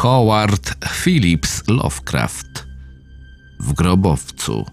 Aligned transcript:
Howard 0.00 0.74
Phillips 1.02 1.68
Lovecraft 1.68 2.66
w 3.58 3.72
grobowcu. 3.72 4.66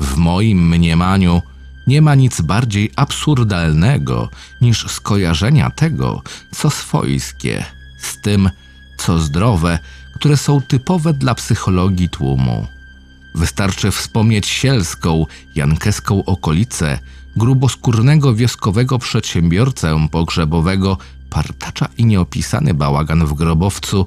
W 0.00 0.16
moim 0.16 0.68
mniemaniu 0.68 1.42
nie 1.86 2.02
ma 2.02 2.14
nic 2.14 2.40
bardziej 2.40 2.90
absurdalnego 2.96 4.28
niż 4.60 4.86
skojarzenia 4.86 5.70
tego, 5.70 6.22
co 6.54 6.70
swojskie, 6.70 7.64
z 8.00 8.20
tym, 8.20 8.50
co 8.98 9.18
zdrowe, 9.18 9.78
które 10.14 10.36
są 10.36 10.60
typowe 10.60 11.12
dla 11.12 11.34
psychologii 11.34 12.08
tłumu. 12.08 12.66
Wystarczy 13.34 13.90
wspomnieć 13.90 14.46
sielską, 14.46 15.26
jankeską 15.54 16.24
okolicę, 16.24 16.98
gruboskórnego 17.36 18.34
wioskowego 18.34 18.98
przedsiębiorcę 18.98 20.08
pogrzebowego, 20.10 20.98
partacza 21.30 21.88
i 21.98 22.04
nieopisany 22.04 22.74
bałagan 22.74 23.26
w 23.26 23.34
grobowcu, 23.34 24.06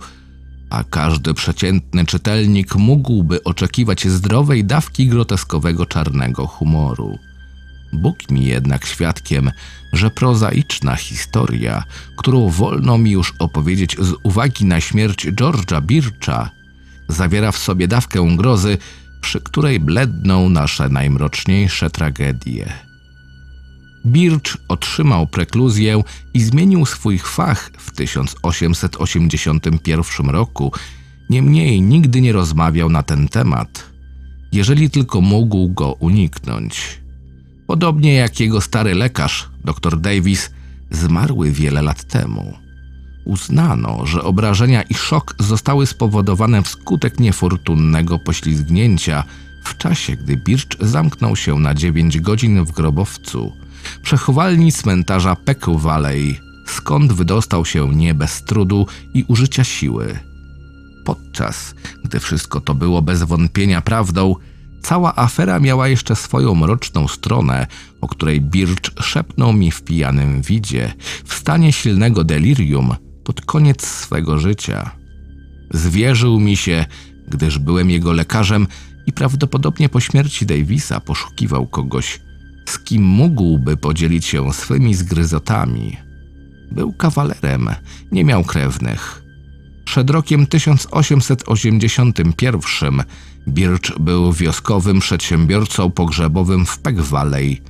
a 0.70 0.84
każdy 0.84 1.34
przeciętny 1.34 2.06
czytelnik 2.06 2.76
mógłby 2.76 3.44
oczekiwać 3.44 4.08
zdrowej 4.08 4.66
dawki 4.66 5.08
groteskowego 5.08 5.86
czarnego 5.86 6.48
humoru. 6.48 7.18
Bóg 7.94 8.32
mi 8.32 8.46
jednak 8.46 8.86
świadkiem, 8.86 9.52
że 9.94 10.10
prozaiczna 10.10 10.96
historia, 10.96 11.84
którą 12.18 12.50
wolno 12.50 12.98
mi 12.98 13.12
już 13.12 13.34
opowiedzieć 13.40 13.98
z 14.00 14.14
uwagi 14.24 14.66
na 14.66 14.82
śmierć 14.82 15.28
George'a 15.28 15.82
Bircha, 15.82 16.50
zawiera 17.08 17.52
w 17.52 17.58
sobie 17.58 17.88
dawkę 17.88 18.28
grozy, 18.38 18.78
przy 19.22 19.42
której 19.42 19.80
bledną 19.80 20.50
nasze 20.50 20.90
najmroczniejsze 20.90 21.90
tragedie. 21.90 22.74
Birch 24.06 24.58
otrzymał 24.68 25.28
prekluzję 25.28 26.04
i 26.34 26.44
zmienił 26.44 26.86
swój 26.86 27.20
fach 27.20 27.72
w 27.78 27.92
1881 27.92 30.30
roku, 30.30 30.72
niemniej 31.30 31.82
nigdy 31.82 32.22
nie 32.22 32.34
rozmawiał 32.34 32.90
na 32.90 33.04
ten 33.04 33.28
temat, 33.28 33.84
jeżeli 34.52 34.90
tylko 34.90 35.22
mógł 35.22 35.70
go 35.70 35.94
uniknąć. 35.94 37.04
Podobnie 37.68 38.14
jak 38.14 38.40
jego 38.40 38.62
stary 38.62 38.96
lekarz, 38.96 39.50
dr 39.66 40.02
Davis, 40.02 40.52
zmarły 40.92 41.52
wiele 41.52 41.82
lat 41.82 42.04
temu. 42.04 42.54
Uznano, 43.26 44.06
że 44.06 44.24
obrażenia 44.24 44.82
i 44.82 44.94
szok 44.94 45.36
zostały 45.40 45.88
spowodowane 45.88 46.64
wskutek 46.64 47.20
niefortunnego 47.20 48.20
poślizgnięcia 48.20 49.24
w 49.64 49.78
czasie, 49.78 50.16
gdy 50.16 50.38
Birch 50.38 50.78
zamknął 50.80 51.36
się 51.36 51.60
na 51.60 51.74
9 51.74 52.20
godzin 52.20 52.66
w 52.66 52.72
grobowcu, 52.72 53.54
przechowalni 54.04 54.72
cmentarza 54.72 55.36
Peck 55.36 55.70
Valley, 55.70 56.40
skąd 56.68 57.14
wydostał 57.14 57.66
się 57.66 57.96
nie 57.96 58.14
bez 58.14 58.44
trudu 58.44 58.88
i 59.14 59.26
użycia 59.28 59.64
siły. 59.64 60.20
Podczas 61.06 61.76
gdy 62.04 62.20
wszystko 62.20 62.62
to 62.62 62.76
było 62.76 63.02
bez 63.02 63.24
wątpienia 63.24 63.82
prawdą, 63.82 64.36
Cała 64.84 65.16
afera 65.16 65.60
miała 65.60 65.88
jeszcze 65.88 66.16
swoją 66.16 66.56
mroczną 66.56 67.08
stronę, 67.08 67.68
o 68.02 68.08
której 68.08 68.42
Birch 68.42 68.92
szepnął 69.02 69.54
mi 69.54 69.72
w 69.72 69.84
pijanym 69.84 70.42
widzie, 70.42 70.94
w 71.26 71.34
stanie 71.34 71.74
silnego 71.74 72.24
delirium, 72.24 72.96
pod 73.24 73.42
koniec 73.42 73.88
swego 73.88 74.40
życia. 74.40 74.92
Zwierzył 75.72 76.40
mi 76.40 76.58
się, 76.58 76.86
gdyż 77.28 77.60
byłem 77.60 77.90
jego 77.90 78.14
lekarzem 78.14 78.68
i 79.06 79.14
prawdopodobnie 79.14 79.90
po 79.90 80.00
śmierci 80.00 80.46
Davisa 80.46 81.00
poszukiwał 81.00 81.68
kogoś, 81.68 82.20
z 82.66 82.80
kim 82.80 83.04
mógłby 83.04 83.78
podzielić 83.78 84.26
się 84.26 84.54
swymi 84.54 84.96
zgryzotami. 84.96 85.98
Był 86.72 86.94
kawalerem, 86.94 87.70
nie 88.12 88.26
miał 88.26 88.44
krewnych. 88.44 89.24
Przed 89.86 90.10
rokiem 90.10 90.48
1881 90.48 93.04
Birch 93.48 94.00
był 94.00 94.34
wioskowym 94.34 95.00
przedsiębiorcą 95.00 95.92
pogrzebowym 95.92 96.66
w 96.66 96.80
Peck 96.80 97.00
Valley, 97.00 97.62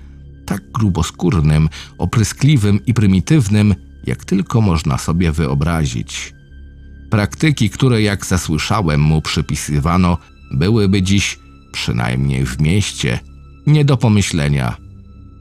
tak 0.46 0.72
gruboskórnym, 0.72 1.70
opryskliwym 1.98 2.86
i 2.86 2.94
prymitywnym, 2.94 3.76
jak 4.04 4.26
tylko 4.26 4.62
można 4.62 4.98
sobie 4.98 5.32
wyobrazić. 5.32 6.34
Praktyki, 7.10 7.70
które 7.70 8.02
jak 8.02 8.26
zasłyszałem 8.26 9.02
mu 9.02 9.22
przypisywano, 9.22 10.18
byłyby 10.52 11.02
dziś, 11.02 11.40
przynajmniej 11.72 12.46
w 12.46 12.62
mieście, 12.62 13.20
nie 13.68 13.86
do 13.86 13.98
pomyślenia. 13.98 14.83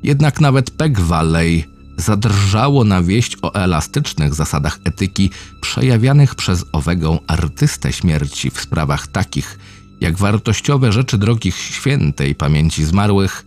Jednak 0.02 0.40
nawet 0.40 0.70
Peck 0.70 1.00
Valley 1.00 1.64
zadrżało 1.96 2.84
na 2.84 3.02
wieść 3.02 3.36
o 3.42 3.54
elastycznych 3.54 4.34
zasadach 4.34 4.78
etyki 4.84 5.30
przejawianych 5.60 6.34
przez 6.34 6.64
owego 6.72 7.20
artystę 7.26 7.92
śmierci 7.92 8.50
w 8.50 8.60
sprawach 8.60 9.06
takich, 9.06 9.58
jak 10.00 10.18
wartościowe 10.18 10.92
rzeczy 10.92 11.18
drogich 11.18 11.56
świętej 11.56 12.34
pamięci 12.34 12.84
zmarłych, 12.84 13.46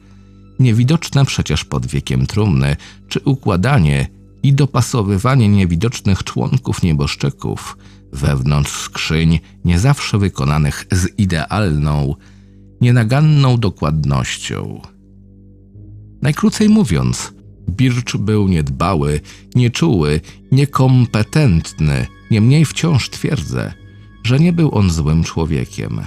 niewidoczne 0.59 1.25
przecież 1.25 1.66
pod 1.66 1.85
wiekiem 1.85 2.27
trumny, 2.27 2.75
czy 3.07 3.19
układanie 3.19 4.07
i 4.43 4.53
dopasowywanie 4.53 5.49
niewidocznych 5.49 6.23
członków 6.23 6.83
nieboszczyków 6.83 7.77
wewnątrz 8.13 8.72
skrzyń 8.72 9.39
nie 9.66 9.79
zawsze 9.79 10.17
wykonanych 10.17 10.85
z 10.91 11.19
idealną, 11.19 12.16
nienaganną 12.81 13.57
dokładnością. 13.57 14.81
Najkrócej 16.25 16.69
mówiąc, 16.69 17.33
Birch 17.69 18.17
był 18.17 18.47
niedbały, 18.47 19.21
nieczuły, 19.55 20.21
niekompetentny, 20.51 22.07
niemniej 22.31 22.65
wciąż 22.65 23.09
twierdzę, 23.09 23.73
że 24.23 24.39
nie 24.39 24.53
był 24.53 24.75
on 24.75 24.91
złym 24.91 25.23
człowiekiem. 25.23 26.01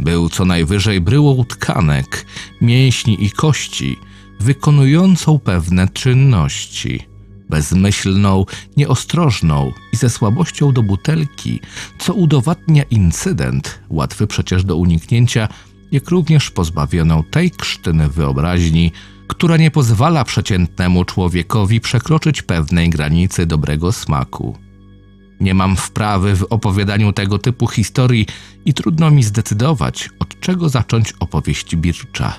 Był 0.00 0.28
co 0.28 0.44
najwyżej 0.44 1.00
bryłą 1.00 1.44
tkanek, 1.44 2.26
mięśni 2.60 3.24
i 3.24 3.30
kości, 3.30 3.96
wykonującą 4.40 5.38
pewne 5.38 5.88
czynności. 5.88 7.00
Bezmyślną, 7.50 8.44
nieostrożną 8.76 9.72
i 9.92 9.96
ze 9.96 10.10
słabością 10.10 10.72
do 10.72 10.82
butelki, 10.82 11.60
co 11.98 12.14
udowadnia 12.14 12.82
incydent, 12.82 13.80
łatwy 13.88 14.26
przecież 14.26 14.64
do 14.64 14.76
uniknięcia, 14.76 15.48
jak 15.92 16.10
również 16.10 16.50
pozbawioną 16.50 17.24
tej 17.24 17.50
krztyny 17.50 18.08
wyobraźni, 18.08 18.92
która 19.26 19.56
nie 19.56 19.70
pozwala 19.70 20.24
przeciętnemu 20.24 21.04
człowiekowi 21.04 21.80
przekroczyć 21.80 22.42
pewnej 22.42 22.90
granicy 22.90 23.46
dobrego 23.46 23.92
smaku. 23.92 24.58
Nie 25.40 25.54
mam 25.54 25.76
wprawy 25.76 26.36
w 26.36 26.42
opowiadaniu 26.42 27.12
tego 27.12 27.38
typu 27.38 27.66
historii 27.66 28.26
i 28.64 28.74
trudno 28.74 29.10
mi 29.10 29.22
zdecydować, 29.22 30.10
od 30.20 30.40
czego 30.40 30.68
zacząć 30.68 31.12
opowieść 31.20 31.76
Bircza. 31.76 32.36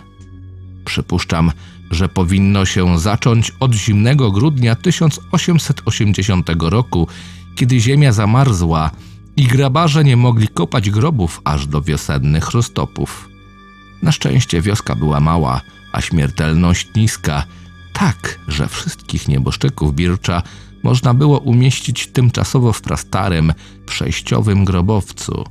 Przypuszczam, 0.86 1.52
że 1.92 2.10
powinno 2.10 2.66
się 2.66 3.00
zacząć 3.00 3.52
od 3.60 3.74
zimnego 3.74 4.32
grudnia 4.32 4.76
1880 4.76 6.50
roku, 6.60 7.08
kiedy 7.56 7.80
ziemia 7.80 8.12
zamarzła 8.12 8.92
i 9.38 9.44
grabarze 9.44 10.04
nie 10.04 10.18
mogli 10.18 10.48
kopać 10.48 10.90
grobów 10.90 11.42
aż 11.44 11.68
do 11.68 11.82
wiosennych 11.82 12.52
roztopów. 12.52 13.30
Na 14.04 14.12
szczęście 14.12 14.62
wioska 14.62 14.96
była 14.96 15.20
mała, 15.20 15.62
a 15.96 16.02
śmiertelność 16.02 16.88
niska, 16.96 17.46
tak, 17.94 18.40
że 18.48 18.68
wszystkich 18.68 19.28
nieboszczyków 19.28 19.96
Bircza 19.96 20.42
można 20.84 21.14
było 21.14 21.40
umieścić 21.40 22.08
tymczasowo 22.08 22.74
w 22.74 22.82
prastarym, 22.82 23.54
przejściowym 23.86 24.66
grobowcu. 24.66 25.44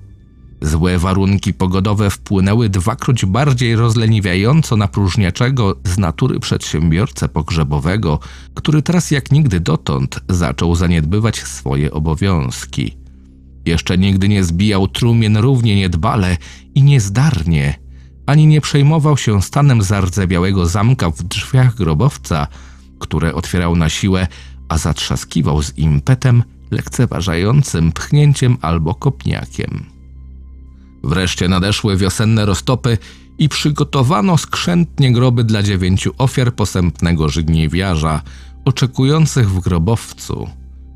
Złe 0.62 0.98
warunki 0.98 1.54
pogodowe 1.54 2.10
wpłynęły 2.10 2.68
dwakroć 2.68 3.24
bardziej 3.24 3.76
rozleniwiająco 3.76 4.76
na 4.76 4.88
próżniaczego 4.88 5.76
z 5.84 5.98
natury 5.98 6.40
przedsiębiorcę 6.40 7.28
pogrzebowego, 7.28 8.18
który 8.54 8.82
teraz 8.82 9.10
jak 9.10 9.32
nigdy 9.32 9.60
dotąd 9.60 10.20
zaczął 10.28 10.74
zaniedbywać 10.74 11.42
swoje 11.42 11.92
obowiązki. 11.92 12.96
Jeszcze 13.66 13.98
nigdy 13.98 14.28
nie 14.28 14.44
zbijał 14.44 14.88
trumien 14.88 15.36
równie 15.36 15.76
niedbale 15.76 16.36
i 16.74 16.82
niezdarnie, 16.82 17.83
ani 18.26 18.46
nie 18.46 18.60
przejmował 18.60 19.16
się 19.16 19.42
stanem 19.42 19.82
zardzewiałego 19.82 20.66
zamka 20.66 21.10
w 21.10 21.22
drzwiach 21.22 21.74
grobowca, 21.74 22.46
które 22.98 23.34
otwierał 23.34 23.76
na 23.76 23.88
siłę, 23.88 24.26
a 24.68 24.78
zatrzaskiwał 24.78 25.62
z 25.62 25.78
impetem 25.78 26.42
lekceważającym 26.70 27.92
pchnięciem 27.92 28.58
albo 28.60 28.94
kopniakiem. 28.94 29.84
Wreszcie 31.04 31.48
nadeszły 31.48 31.96
wiosenne 31.96 32.46
roztopy 32.46 32.98
i 33.38 33.48
przygotowano 33.48 34.38
skrzętnie 34.38 35.12
groby 35.12 35.44
dla 35.44 35.62
dziewięciu 35.62 36.12
ofiar 36.18 36.54
posępnego 36.54 37.28
żygniewiarza, 37.28 38.22
oczekujących 38.64 39.50
w 39.50 39.60
grobowcu. 39.60 40.48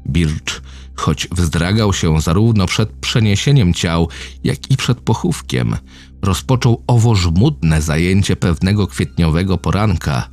Birch, 0.08 0.62
choć 0.94 1.28
wzdragał 1.32 1.92
się 1.92 2.20
zarówno 2.20 2.66
przed 2.66 2.90
przeniesieniem 2.92 3.74
ciał, 3.74 4.08
jak 4.44 4.70
i 4.70 4.76
przed 4.76 5.00
pochówkiem, 5.00 5.76
rozpoczął 6.22 6.82
owo 6.86 7.14
żmudne 7.14 7.82
zajęcie 7.82 8.36
pewnego 8.36 8.86
kwietniowego 8.86 9.58
poranka– 9.58 10.28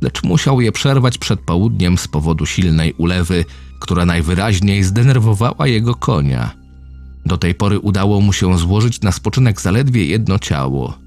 lecz 0.00 0.22
musiał 0.22 0.60
je 0.60 0.72
przerwać 0.72 1.18
przed 1.18 1.40
południem 1.40 1.98
z 1.98 2.08
powodu 2.08 2.46
silnej 2.46 2.92
ulewy, 2.92 3.44
która 3.80 4.06
najwyraźniej 4.06 4.84
zdenerwowała 4.84 5.66
jego 5.66 5.94
konia. 5.94 6.50
Do 7.26 7.38
tej 7.38 7.54
pory 7.54 7.78
udało 7.78 8.20
mu 8.20 8.32
się 8.32 8.58
złożyć 8.58 9.00
na 9.00 9.12
spoczynek 9.12 9.60
zaledwie 9.60 10.04
jedno 10.04 10.38
ciało. 10.38 10.98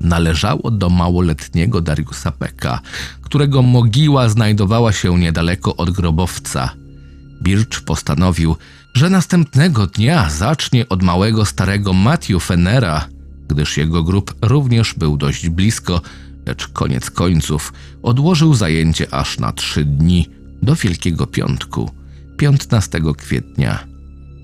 Należało 0.00 0.70
do 0.70 0.90
małoletniego 0.90 1.80
Dariusa 1.80 2.30
Peka, 2.30 2.80
którego 3.22 3.62
mogiła 3.62 4.28
znajdowała 4.28 4.92
się 4.92 5.18
niedaleko 5.18 5.76
od 5.76 5.90
grobowca. 5.90 6.70
Birch 7.42 7.80
postanowił, 7.80 8.56
że 8.94 9.10
następnego 9.10 9.86
dnia 9.86 10.30
zacznie 10.30 10.88
od 10.88 11.02
małego 11.02 11.44
starego 11.44 11.92
Matthew 11.92 12.44
Fenera, 12.44 13.08
gdyż 13.48 13.76
jego 13.76 14.02
grób 14.02 14.34
również 14.42 14.94
był 14.94 15.16
dość 15.16 15.48
blisko, 15.48 16.00
lecz 16.46 16.68
koniec 16.68 17.10
końców 17.10 17.72
odłożył 18.02 18.54
zajęcie 18.54 19.14
aż 19.14 19.38
na 19.38 19.52
trzy 19.52 19.84
dni 19.84 20.28
do 20.62 20.74
Wielkiego 20.74 21.26
Piątku, 21.26 21.90
15 22.38 23.00
kwietnia. 23.16 23.84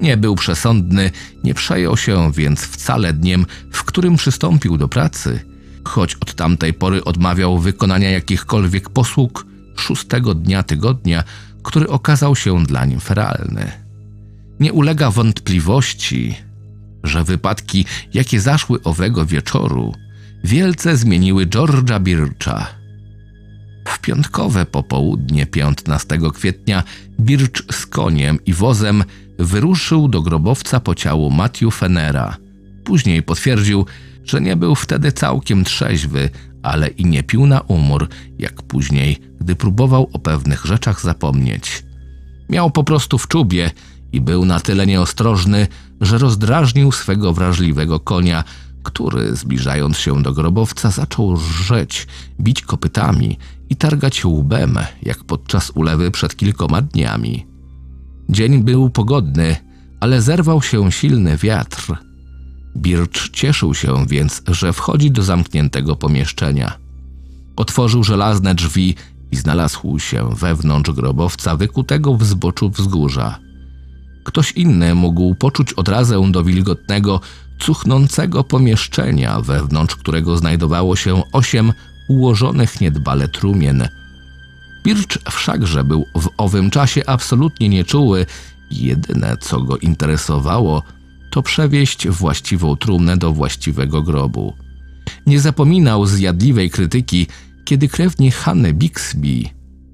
Nie 0.01 0.17
był 0.17 0.35
przesądny, 0.35 1.11
nie 1.45 1.55
przejął 1.55 1.97
się 1.97 2.33
więc 2.33 2.61
wcale 2.61 3.13
dniem, 3.13 3.47
w 3.73 3.85
którym 3.85 4.17
przystąpił 4.17 4.77
do 4.77 4.89
pracy, 4.89 5.41
choć 5.85 6.15
od 6.15 6.35
tamtej 6.35 6.75
pory 6.75 7.05
odmawiał 7.05 7.59
wykonania 7.59 8.11
jakichkolwiek 8.11 8.91
posług 8.91 9.47
szóstego 9.77 10.35
dnia 10.35 10.63
tygodnia, 10.63 11.25
który 11.67 11.89
okazał 11.89 12.37
się 12.37 12.65
dla 12.65 12.85
nim 12.85 13.01
feralny. 13.01 13.73
Nie 14.61 14.73
ulega 14.73 15.11
wątpliwości, 15.11 16.35
że 17.05 17.25
wypadki, 17.25 17.85
jakie 18.15 18.41
zaszły 18.41 18.83
owego 18.83 19.27
wieczoru, 19.27 19.95
wielce 20.45 20.97
zmieniły 20.97 21.47
George'a 21.47 22.01
Bircha. 22.01 22.67
W 23.89 23.99
piątkowe 23.99 24.67
popołudnie 24.67 25.47
15 25.47 26.19
kwietnia 26.35 26.83
Birch 27.21 27.63
z 27.73 27.87
koniem 27.87 28.39
i 28.47 28.53
wozem 28.53 29.05
wyruszył 29.39 30.09
do 30.09 30.23
grobowca 30.23 30.81
po 30.81 30.95
ciału 30.95 31.31
Matthew 31.31 31.75
Fenera. 31.75 32.37
Później 32.85 33.23
potwierdził, 33.23 33.87
że 34.25 34.41
nie 34.41 34.57
był 34.57 34.75
wtedy 34.75 35.13
całkiem 35.13 35.65
trzeźwy, 35.65 36.31
ale 36.63 36.89
i 36.89 37.05
nie 37.05 37.23
pił 37.23 37.47
na 37.47 37.61
umór, 37.61 38.09
jak 38.39 38.63
później, 38.63 39.19
gdy 39.47 39.57
próbował 39.57 40.11
o 40.13 40.19
pewnych 40.19 40.65
rzeczach 40.65 41.01
zapomnieć. 41.01 41.85
Miał 42.49 42.71
po 42.71 42.85
prostu 42.85 43.19
w 43.19 43.29
czubie 43.29 43.71
i 44.13 44.21
był 44.21 44.45
na 44.45 44.61
tyle 44.61 44.87
nieostrożny, 44.87 45.67
że 46.01 46.19
rozdrażnił 46.19 46.93
swego 46.93 47.33
wrażliwego 47.33 48.01
konia, 48.01 48.45
który, 48.83 49.37
zbliżając 49.37 49.99
się 49.99 50.23
do 50.23 50.33
grobowca, 50.33 50.91
zaczął 50.91 51.37
rżeć, 51.37 52.07
bić 52.41 52.63
kopytami 52.63 53.39
i 53.71 53.77
targać 53.77 54.25
łbem, 54.25 54.79
jak 55.03 55.25
podczas 55.25 55.71
ulewy 55.71 56.11
przed 56.11 56.37
kilkoma 56.37 56.83
dniami. 56.83 57.47
Dzień 58.29 58.63
był 58.63 58.91
pogodny, 58.91 59.57
ale 60.01 60.23
zerwał 60.23 60.63
się 60.63 60.93
silny 60.93 61.37
wiatr. 61.37 61.93
Birch 62.77 63.31
cieszył 63.33 63.75
się 63.75 64.07
więc, 64.07 64.43
że 64.49 64.73
wchodzi 64.73 65.11
do 65.11 65.23
zamkniętego 65.23 65.97
pomieszczenia. 65.97 66.79
Otworzył 67.57 68.05
żelazne 68.05 68.55
drzwi 68.55 68.95
i 69.33 69.37
znalazł 69.37 69.99
się 69.99 70.31
wewnątrz 70.35 70.91
grobowca 70.91 71.57
wykutego 71.57 72.17
w 72.17 72.25
zboczu 72.25 72.71
wzgórza. 72.71 73.39
Ktoś 74.25 74.53
inny 74.53 74.95
mógł 74.95 75.35
poczuć 75.35 75.73
odrazę 75.73 76.31
do 76.31 76.45
wilgotnego, 76.45 77.21
cuchnącego 77.59 78.45
pomieszczenia, 78.45 79.41
wewnątrz 79.41 79.97
którego 79.97 80.37
znajdowało 80.37 80.97
się 80.97 81.23
osiem 81.33 81.73
ułożonych 82.09 82.81
niedbale 82.81 83.29
trumien. 83.29 83.89
Birch 84.85 85.19
wszakże 85.31 85.85
był 85.85 86.07
w 86.15 86.29
owym 86.39 86.71
czasie 86.71 87.03
absolutnie 87.07 87.69
nieczuły 87.69 88.27
jedyne, 88.71 89.37
co 89.41 89.61
go 89.61 89.77
interesowało, 89.77 90.83
to 91.31 91.43
przewieźć 91.43 92.09
właściwą 92.09 92.77
trumnę 92.77 93.17
do 93.17 93.33
właściwego 93.33 94.03
grobu. 94.03 94.55
Nie 95.27 95.41
zapominał 95.41 96.07
zjadliwej 96.07 96.71
krytyki, 96.71 97.27
kiedy 97.67 97.89
krewni 97.89 98.31
Hanny 98.31 98.73
Bixby, 98.73 99.43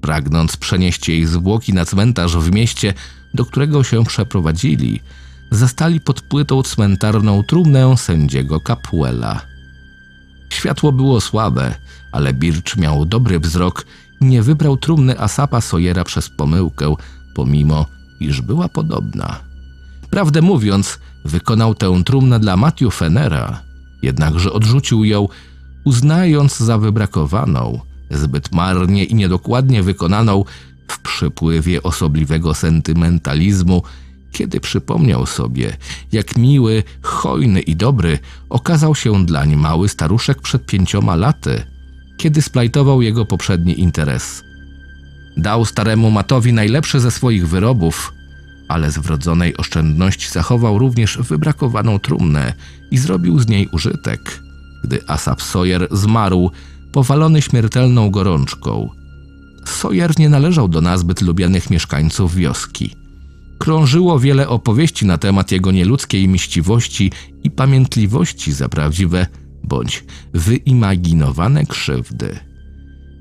pragnąc 0.00 0.56
przenieść 0.56 1.08
jej 1.08 1.26
zwłoki 1.26 1.72
na 1.72 1.84
cmentarz 1.84 2.36
w 2.36 2.52
mieście, 2.52 2.94
do 3.34 3.44
którego 3.44 3.84
się 3.84 4.04
przeprowadzili, 4.04 5.00
zastali 5.50 6.00
pod 6.00 6.20
płytą 6.20 6.62
cmentarną 6.62 7.42
trumnę 7.42 7.96
sędziego 7.96 8.60
Capuela. 8.60 9.40
Światło 10.50 10.92
było 10.92 11.20
słabe, 11.20 11.74
ale 12.12 12.34
Birch 12.34 12.76
miał 12.76 13.04
dobry 13.04 13.40
wzrok 13.40 13.86
i 14.20 14.24
nie 14.24 14.42
wybrał 14.42 14.76
trumny 14.76 15.20
Asapa 15.20 15.60
Sojera 15.60 16.04
przez 16.04 16.30
pomyłkę, 16.30 16.94
pomimo 17.34 17.86
iż 18.20 18.40
była 18.40 18.68
podobna. 18.68 19.40
Prawdę 20.10 20.42
mówiąc, 20.42 20.98
wykonał 21.24 21.74
tę 21.74 22.02
trumnę 22.04 22.40
dla 22.40 22.56
Matthew 22.56 22.94
Fenera, 22.94 23.62
jednakże 24.02 24.52
odrzucił 24.52 25.04
ją, 25.04 25.28
uznając 25.84 26.58
za 26.58 26.78
wybrakowaną, 26.78 27.80
zbyt 28.10 28.52
marnie 28.52 29.04
i 29.04 29.14
niedokładnie 29.14 29.82
wykonaną 29.82 30.44
w 30.88 31.00
przypływie 31.00 31.82
osobliwego 31.82 32.54
sentymentalizmu, 32.54 33.82
kiedy 34.32 34.60
przypomniał 34.60 35.26
sobie, 35.26 35.76
jak 36.12 36.36
miły, 36.36 36.82
hojny 37.02 37.60
i 37.60 37.76
dobry 37.76 38.18
okazał 38.48 38.94
się 38.94 39.26
dlań 39.26 39.56
mały 39.56 39.88
staruszek 39.88 40.42
przed 40.42 40.66
pięcioma 40.66 41.16
laty, 41.16 41.62
kiedy 42.16 42.42
splajtował 42.42 43.02
jego 43.02 43.26
poprzedni 43.26 43.80
interes. 43.80 44.42
Dał 45.36 45.64
staremu 45.64 46.10
Matowi 46.10 46.52
najlepsze 46.52 47.00
ze 47.00 47.10
swoich 47.10 47.48
wyrobów, 47.48 48.12
ale 48.68 48.90
z 48.90 48.98
wrodzonej 48.98 49.56
oszczędności 49.56 50.30
zachował 50.30 50.78
również 50.78 51.18
wybrakowaną 51.18 51.98
trumnę 51.98 52.52
i 52.90 52.98
zrobił 52.98 53.38
z 53.38 53.48
niej 53.48 53.68
użytek. 53.72 54.41
Gdy 54.84 55.08
Asap 55.08 55.42
Sawyer 55.42 55.88
zmarł, 55.90 56.50
powalony 56.92 57.42
śmiertelną 57.42 58.10
gorączką. 58.10 58.88
Sawyer 59.66 60.18
nie 60.18 60.28
należał 60.28 60.68
do 60.68 60.80
nazbyt 60.80 61.20
lubianych 61.22 61.70
mieszkańców 61.70 62.34
wioski. 62.34 62.94
Krążyło 63.58 64.18
wiele 64.18 64.48
opowieści 64.48 65.06
na 65.06 65.18
temat 65.18 65.52
jego 65.52 65.72
nieludzkiej 65.72 66.28
miściwości 66.28 67.12
i 67.44 67.50
pamiętliwości 67.50 68.52
za 68.52 68.68
prawdziwe 68.68 69.26
bądź 69.64 70.04
wyimaginowane 70.34 71.66
krzywdy. 71.66 72.38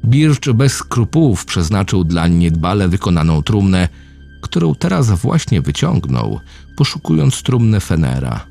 Birch 0.06 0.54
bez 0.54 0.74
skrupułów 0.74 1.46
przeznaczył 1.46 2.04
dla 2.04 2.28
niedbale 2.28 2.88
wykonaną 2.88 3.42
trumnę, 3.42 3.90
którą 4.42 4.76
teraz 4.76 5.10
właśnie 5.10 5.62
wyciągnął, 5.62 6.40
poszukując 6.78 7.44
trumny 7.44 7.80
Fenera. 7.80 8.46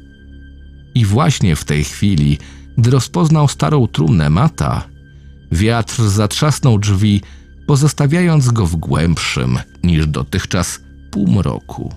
I 0.95 1.05
właśnie 1.05 1.57
w 1.57 1.65
tej 1.65 1.85
chwili, 1.85 2.39
gdy 2.79 2.91
rozpoznał 2.91 3.49
starą 3.49 3.87
trumnę 3.87 4.31
Mata, 4.31 4.85
wiatr 5.53 6.03
zatrzasnął 6.03 6.79
drzwi, 6.79 7.21
pozostawiając 7.67 8.51
go 8.51 8.67
w 8.67 8.77
głębszym 8.77 9.59
niż 9.85 10.07
dotychczas 10.07 10.81
półmroku. 11.11 11.95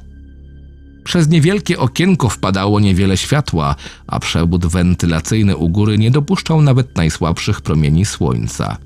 Przez 1.03 1.30
niewielkie 1.30 1.80
okienko 1.80 2.30
wpadało 2.30 2.80
niewiele 2.80 3.18
światła, 3.18 3.75
a 4.08 4.20
przebud 4.20 4.65
wentylacyjny 4.65 5.58
u 5.58 5.70
góry 5.70 5.98
nie 5.98 6.12
dopuszczał 6.12 6.62
nawet 6.62 6.98
najsłabszych 6.98 7.62
promieni 7.62 8.06
słońca. 8.06 8.77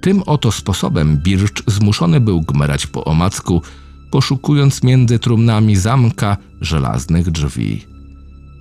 Tym 0.00 0.22
oto 0.26 0.52
sposobem 0.52 1.16
Birch 1.16 1.62
zmuszony 1.66 2.20
był 2.20 2.40
gmerać 2.40 2.86
po 2.86 3.04
omacku, 3.04 3.62
poszukując 4.10 4.82
między 4.82 5.18
trumnami 5.18 5.76
zamka 5.76 6.36
żelaznych 6.60 7.30
drzwi. 7.30 7.97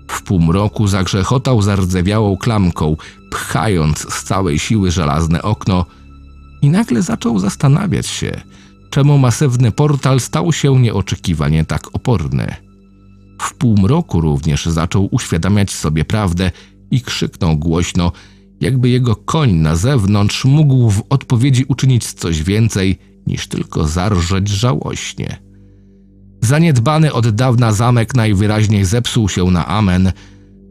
W 0.08 0.22
półmroku 0.22 0.88
zagrzechotał 0.88 1.62
zardzewiałą 1.62 2.38
klamką, 2.38 2.98
pchając 3.32 4.14
z 4.14 4.24
całej 4.24 4.60
siły 4.60 4.92
żelazne 4.92 5.42
okno 5.42 5.86
i 6.62 6.70
nagle 6.70 7.02
zaczął 7.02 7.40
zastanawiać 7.40 8.08
się– 8.08 8.42
czemu 8.90 9.18
masywny 9.18 9.72
portal 9.72 10.20
stał 10.20 10.54
się 10.54 10.80
nieoczekiwanie 10.80 11.66
tak 11.66 11.96
oporny. 11.96 12.56
W 13.42 13.54
półmroku 13.54 14.22
również 14.22 14.66
zaczął 14.66 15.08
uświadamiać 15.12 15.72
sobie 15.72 16.06
prawdę 16.06 16.52
i 16.92 17.02
krzyknął 17.02 17.58
głośno, 17.58 18.12
jakby 18.62 18.90
jego 18.90 19.16
koń 19.16 19.52
na 19.52 19.76
zewnątrz 19.76 20.46
mógł 20.46 20.90
w 20.90 21.04
odpowiedzi 21.10 21.66
uczynić 21.68 22.14
coś 22.14 22.44
więcej 22.44 23.00
niż 23.28 23.48
tylko 23.48 23.88
zarżeć 23.88 24.48
żałośnie. 24.48 25.47
Zaniedbany 26.48 27.13
od 27.13 27.30
dawna 27.30 27.72
zamek 27.72 28.16
najwyraźniej 28.16 28.86
zepsuł 28.86 29.30
się 29.30 29.46
na 29.46 29.68
amen, 29.68 30.12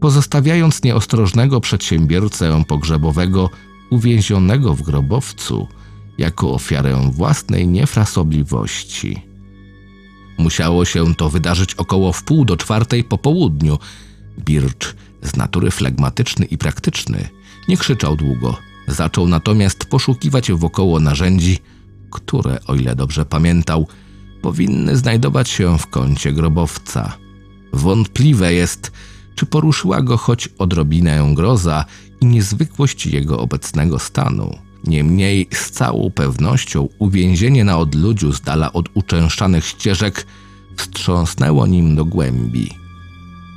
pozostawiając 0.01 0.83
nieostrożnego 0.83 1.61
przedsiębiorcę 1.61 2.65
pogrzebowego 2.69 3.51
uwięzionego 3.91 4.75
w 4.75 4.83
grobowcu– 4.83 5.67
jako 6.19 6.55
ofiarę 6.55 7.11
własnej 7.13 7.69
niefrasobliwości. 7.69 9.23
Musiało 10.39 10.85
się 10.85 11.15
to 11.15 11.31
wydarzyć 11.31 11.75
około 11.75 12.13
wpół 12.13 12.45
do 12.45 12.57
czwartej 12.57 13.05
po 13.05 13.19
południu. 13.19 13.79
Birch, 14.39 14.97
z 15.23 15.37
natury 15.37 15.71
flegmatyczny 15.71 16.47
i 16.47 16.59
praktyczny, 16.59 17.29
nie 17.69 17.77
krzyczał 17.77 18.17
długo. 18.17 18.57
Zaczął 18.89 19.29
natomiast 19.29 19.85
poszukiwać 19.85 20.53
wokoło 20.53 21.01
narzędzi, 21.01 21.59
które, 22.11 22.59
o 22.67 22.75
ile 22.75 22.97
dobrze 22.97 23.25
pamiętał, 23.25 23.87
powinny 24.47 24.97
znajdować 24.97 25.49
się 25.49 25.79
w 25.79 25.87
kącie 25.87 26.33
grobowca. 26.33 27.17
Wątpliwe 27.73 28.53
jest, 28.53 28.93
czy 29.35 29.47
poruszyła 29.47 30.03
go 30.03 30.17
choć 30.17 30.49
odrobinę 30.59 31.33
groza 31.35 31.85
i 32.21 32.27
niezwykłość 32.27 33.07
jego 33.07 33.39
obecnego 33.39 33.99
stanu. 33.99 34.59
Niemniej 34.85 35.49
z 35.53 35.71
całą 35.71 36.11
pewnością 36.11 36.89
uwięzienie 36.99 37.65
na 37.65 37.79
odludziu 37.79 38.33
z 38.33 38.41
dala 38.41 38.73
od 38.73 38.89
uczęszczanych 38.95 39.65
ścieżek 39.65 40.27
wstrząsnęło 40.77 41.67
nim 41.67 41.97
do 41.97 42.05
głębi. 42.05 42.71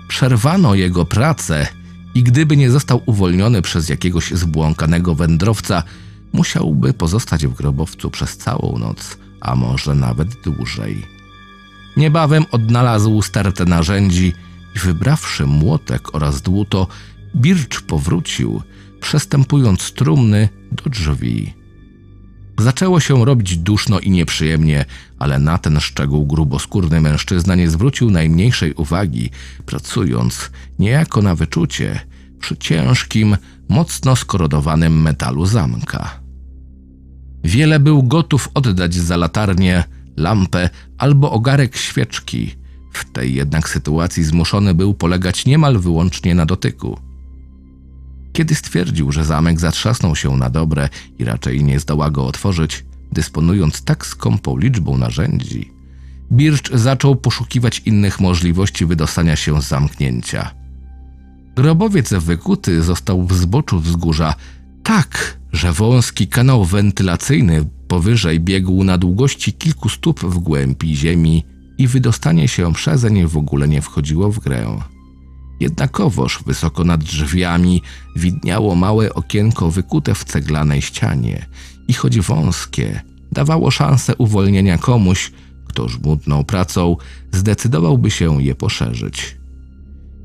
Przerwano 0.08 0.76
jego 0.76 1.06
pracę 1.06 1.68
i 2.16 2.24
gdyby 2.24 2.58
nie 2.58 2.72
został 2.72 3.02
uwolniony 3.06 3.62
przez 3.62 3.90
jakiegoś 3.90 4.32
zbłąkanego 4.32 5.16
wędrowca, 5.16 5.84
musiałby 6.34 6.94
pozostać 6.94 7.48
w 7.48 7.54
grobowcu 7.54 8.10
przez 8.10 8.38
całą 8.38 8.78
noc, 8.78 9.18
a 9.42 9.56
może 9.56 9.96
nawet 9.96 10.42
dłużej. 10.42 11.06
Niebawem 11.98 12.46
odnalazł 12.52 13.22
stertę 13.22 13.66
narzędzi 13.66 14.34
i 14.76 14.80
wybrawszy 14.80 15.46
młotek 15.46 16.16
oraz 16.16 16.42
dłuto, 16.42 16.88
Bircz 17.36 17.82
powrócił, 17.82 18.62
przestępując 19.02 19.92
trumny 19.92 20.50
do 20.72 20.90
drzwi. 20.90 21.54
Zaczęło 22.60 23.00
się 23.00 23.26
robić 23.26 23.58
duszno 23.58 24.00
i 24.00 24.12
nieprzyjemnie, 24.12 24.86
ale 25.20 25.40
na 25.40 25.58
ten 25.58 25.80
szczegół 25.80 26.26
gruboskórny 26.26 27.02
mężczyzna 27.02 27.56
nie 27.56 27.70
zwrócił 27.70 28.12
najmniejszej 28.12 28.74
uwagi, 28.74 29.30
pracując 29.66 30.52
niejako 30.80 31.22
na 31.22 31.36
wyczucie 31.36 32.00
przy 32.40 32.58
ciężkim, 32.58 33.38
mocno 33.70 34.16
skorodowanym 34.16 35.02
metalu 35.02 35.46
zamka. 35.46 36.19
Wiele 37.44 37.80
był 37.80 38.04
gotów 38.04 38.50
oddać 38.54 38.94
za 38.94 39.18
latarnię, 39.18 39.84
lampę 40.18 40.70
albo 40.98 41.32
ogarek 41.32 41.78
świeczki. 41.78 42.56
W 42.94 43.12
tej 43.12 43.36
jednak 43.36 43.70
sytuacji 43.70 44.24
zmuszony 44.24 44.74
był 44.74 44.94
polegać 44.94 45.46
niemal 45.46 45.80
wyłącznie 45.80 46.36
na 46.36 46.46
dotyku. 46.46 47.00
Kiedy 48.34 48.56
stwierdził, 48.56 49.12
że 49.12 49.26
zamek 49.26 49.60
zatrzasnął 49.60 50.16
się 50.16 50.38
na 50.38 50.50
dobre 50.50 50.90
i 51.20 51.24
raczej 51.24 51.64
nie 51.64 51.80
zdoła 51.80 52.10
go 52.10 52.28
otworzyć, 52.28 52.86
dysponując 53.12 53.84
tak 53.84 54.06
skąpą 54.06 54.58
liczbą 54.58 54.98
narzędzi, 54.98 55.80
Bircz 56.32 56.72
zaczął 56.74 57.16
poszukiwać 57.16 57.80
innych 57.80 58.20
możliwości 58.20 58.86
wydostania 58.86 59.36
się 59.36 59.62
z 59.62 59.68
zamknięcia. 59.68 60.52
Grobowiec 61.56 62.14
wykuty 62.14 62.84
został 62.84 63.24
w 63.24 63.34
zboczu 63.34 63.80
wzgórza 63.80 64.36
tak, 64.90 65.40
że 65.54 65.74
wąski 65.74 66.28
kanał 66.28 66.66
wentylacyjny 66.66 67.66
powyżej 67.88 68.40
biegł 68.40 68.84
na 68.84 68.98
długości 68.98 69.54
kilku 69.54 69.90
stóp 69.90 70.20
w 70.20 70.40
głębi 70.40 70.96
ziemi 70.96 71.46
i 71.78 71.88
wydostanie 71.88 72.48
się 72.48 72.74
przezeń 72.74 73.28
w 73.28 73.38
ogóle 73.38 73.68
nie 73.68 73.82
wchodziło 73.82 74.32
w 74.32 74.40
grę. 74.40 74.80
Jednakowoż 75.60 76.40
wysoko 76.46 76.84
nad 76.84 77.04
drzwiami 77.04 77.82
widniało 78.16 78.76
małe 78.76 79.14
okienko 79.14 79.72
wykute 79.72 80.16
w 80.16 80.24
ceglanej 80.24 80.82
ścianie 80.82 81.46
i 81.88 81.94
choć 81.94 82.20
wąskie, 82.20 83.02
dawało 83.32 83.72
szansę 83.72 84.16
uwolnienia 84.16 84.78
komuś, 84.78 85.32
kto 85.68 85.90
żmudną 85.90 86.44
pracą 86.44 86.96
zdecydowałby 87.32 88.12
się 88.12 88.44
je 88.44 88.56
poszerzyć. 88.56 89.38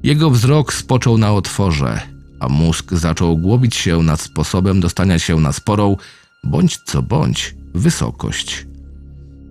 Jego 0.02 0.30
wzrok 0.30 0.72
spoczął 0.72 1.18
na 1.18 1.32
otworze, 1.32 2.13
a 2.44 2.48
mózg 2.48 2.92
zaczął 2.92 3.38
głowić 3.38 3.76
się 3.76 4.02
nad 4.02 4.20
sposobem 4.20 4.80
dostania 4.80 5.18
się 5.18 5.40
na 5.40 5.52
sporą, 5.52 5.96
bądź 6.44 6.78
co 6.84 7.02
bądź, 7.02 7.54
wysokość. 7.74 8.66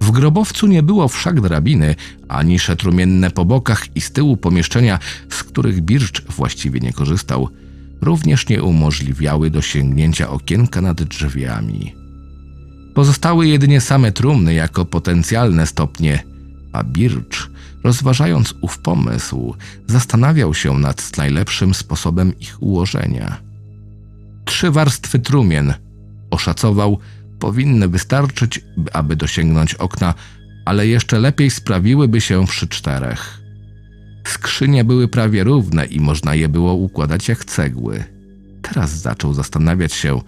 W 0.02 0.12
grobowcu 0.12 0.68
nie 0.68 0.84
było 0.84 1.08
wszak 1.08 1.42
drabiny, 1.42 1.96
ani 2.28 2.60
szetrumienne 2.60 3.32
po 3.32 3.46
bokach 3.46 3.96
i 3.96 4.02
z 4.02 4.12
tyłu 4.12 4.38
pomieszczenia, 4.38 5.00
z 5.30 5.44
których 5.44 5.82
Bircz 5.82 6.22
właściwie 6.26 6.80
nie 6.80 6.94
korzystał, 6.94 7.50
również 8.02 8.50
nie 8.50 8.64
umożliwiały 8.64 9.50
dosięgnięcia 9.50 10.30
okienka 10.30 10.82
nad 10.82 11.04
drzwiami. 11.04 11.96
Pozostały 12.94 13.48
jedynie 13.48 13.82
same 13.82 14.12
trumny 14.12 14.54
jako 14.54 14.86
potencjalne 14.86 15.68
stopnie, 15.68 16.24
a 16.74 16.84
Bircz, 16.84 17.50
rozważając 17.84 18.56
ów 18.62 18.80
pomysł, 18.80 19.56
zastanawiał 19.88 20.54
się 20.54 20.74
nad 20.74 21.18
najlepszym 21.18 21.74
sposobem 21.74 22.40
ich 22.40 22.64
ułożenia. 22.64 23.42
Trzy 24.46 24.72
warstwy 24.72 25.20
trumien 25.20 25.74
oszacował 26.32 27.00
powinny 27.40 27.88
wystarczyć, 27.88 28.62
aby 28.94 29.16
dosięgnąć 29.16 29.74
okna, 29.76 30.14
ale 30.66 30.88
jeszcze 30.88 31.20
lepiej 31.20 31.50
sprawiłyby 31.50 32.22
się 32.22 32.46
przy 32.48 32.68
czterech. 32.68 33.42
Skrzynie 34.28 34.84
były 34.84 35.08
prawie 35.08 35.44
równe 35.44 35.86
i 35.86 36.00
można 36.00 36.36
je 36.36 36.50
było 36.50 36.74
układać 36.74 37.28
jak 37.28 37.46
cegły. 37.46 38.04
Teraz 38.62 38.90
zaczął 38.90 39.34
zastanawiać 39.34 39.94
się, 39.94 40.22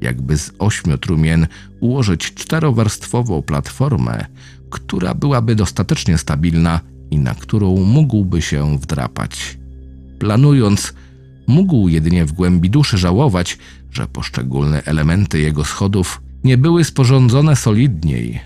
jakby 0.00 0.38
z 0.38 0.52
ośmiu 0.58 0.98
trumien 0.98 1.46
ułożyć 1.80 2.34
czterowarstwową 2.34 3.42
platformę, 3.42 4.26
która 4.70 5.14
byłaby 5.14 5.54
dostatecznie 5.54 6.18
stabilna 6.18 6.80
i 7.10 7.18
na 7.18 7.34
którą 7.34 7.76
mógłby 7.76 8.42
się 8.42 8.78
wdrapać. 8.78 9.58
Planując, 10.18 10.94
mógł 11.46 11.88
jedynie 11.88 12.26
w 12.26 12.32
głębi 12.32 12.70
duszy 12.70 12.98
żałować, 12.98 13.58
że 13.92 14.06
poszczególne 14.06 14.82
elementy 14.84 15.40
jego 15.40 15.64
schodów 15.64 16.22
nie 16.44 16.58
były 16.58 16.84
sporządzone 16.84 17.56
solidniej. 17.56 18.40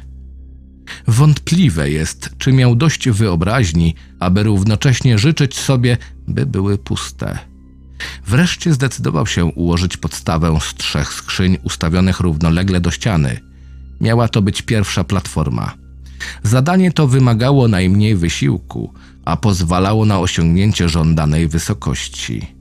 Wątpliwe 1.07 1.91
jest, 1.91 2.31
czy 2.39 2.53
miał 2.53 2.77
dość 2.77 3.09
wyobraźni, 3.09 3.95
aby 4.21 4.43
równocześnie 4.43 5.19
życzyć 5.19 5.59
sobie, 5.59 5.97
by 6.29 6.47
były 6.47 6.79
puste. 6.79 7.39
Wreszcie 8.27 8.73
zdecydował 8.73 9.27
się 9.27 9.45
ułożyć 9.45 9.97
podstawę 9.97 10.59
z 10.61 10.75
trzech 10.75 11.13
skrzyń 11.13 11.59
ustawionych 11.63 12.21
równolegle 12.21 12.81
do 12.81 12.91
ściany. 12.91 13.41
Miała 14.01 14.29
to 14.29 14.43
być 14.43 14.63
pierwsza 14.63 15.05
platforma. 15.05 15.84
Zadanie 16.43 16.93
to 16.93 17.07
wymagało 17.07 17.69
najmniej 17.69 18.17
wysiłku, 18.17 18.93
a 19.25 19.37
pozwalało 19.37 20.05
na 20.05 20.21
osiągnięcie 20.21 20.89
żądanej 20.89 21.49
wysokości. 21.49 22.55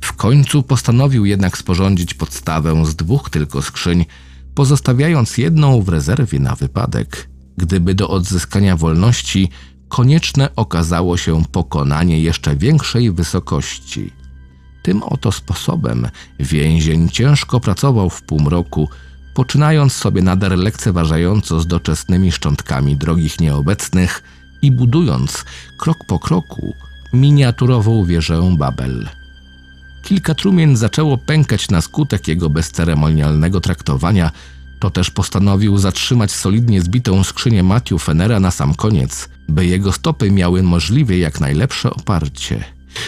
W 0.00 0.12
końcu 0.12 0.62
postanowił 0.62 1.24
jednak 1.24 1.58
sporządzić 1.58 2.14
podstawę 2.14 2.86
z 2.86 2.96
dwóch 2.96 3.30
tylko 3.30 3.62
skrzyń, 3.62 4.04
pozostawiając 4.54 5.38
jedną 5.38 5.82
w 5.82 5.88
rezerwie 5.88 6.38
na 6.38 6.54
wypadek, 6.54 7.28
gdyby 7.56 7.94
do 7.94 8.08
odzyskania 8.08 8.76
wolności 8.76 9.48
konieczne 9.88 10.48
okazało 10.56 11.16
się 11.16 11.44
pokonanie 11.52 12.20
jeszcze 12.20 12.56
większej 12.56 13.12
wysokości. 13.12 14.10
Tym 14.82 15.02
oto 15.02 15.32
sposobem 15.32 16.08
więzień 16.40 17.08
ciężko 17.08 17.60
pracował 17.60 18.10
w 18.10 18.22
półmroku, 18.22 18.88
poczynając 19.34 19.92
sobie 19.92 20.22
nader 20.22 20.58
lekceważająco 20.58 21.60
z 21.60 21.66
doczesnymi 21.66 22.32
szczątkami 22.32 22.96
drogich 22.96 23.40
nieobecnych 23.40 24.22
i 24.62 24.72
budując 24.72 25.44
krok 25.78 25.98
po 26.06 26.18
kroku 26.18 26.74
miniaturową 27.12 28.04
wieżę 28.04 28.54
Babel. 28.58 29.08
Kilka 30.02 30.34
trumien 30.34 30.76
zaczęło 30.76 31.18
pękać 31.18 31.70
na 31.70 31.80
skutek 31.80 32.28
jego 32.28 32.50
bezceremonialnego 32.50 33.60
traktowania, 33.60 34.30
to 34.80 34.90
też 34.90 35.10
postanowił 35.10 35.78
zatrzymać 35.78 36.32
solidnie 36.32 36.82
zbitą 36.82 37.24
skrzynię 37.24 37.62
Matthew 37.62 38.02
Fenera 38.02 38.40
na 38.40 38.50
sam 38.50 38.74
koniec, 38.74 39.28
by 39.48 39.66
jego 39.66 39.92
stopy 39.92 40.30
miały 40.30 40.62
możliwie 40.62 41.18
jak 41.18 41.40
najlepsze 41.40 41.90
oparcie. 41.90 42.64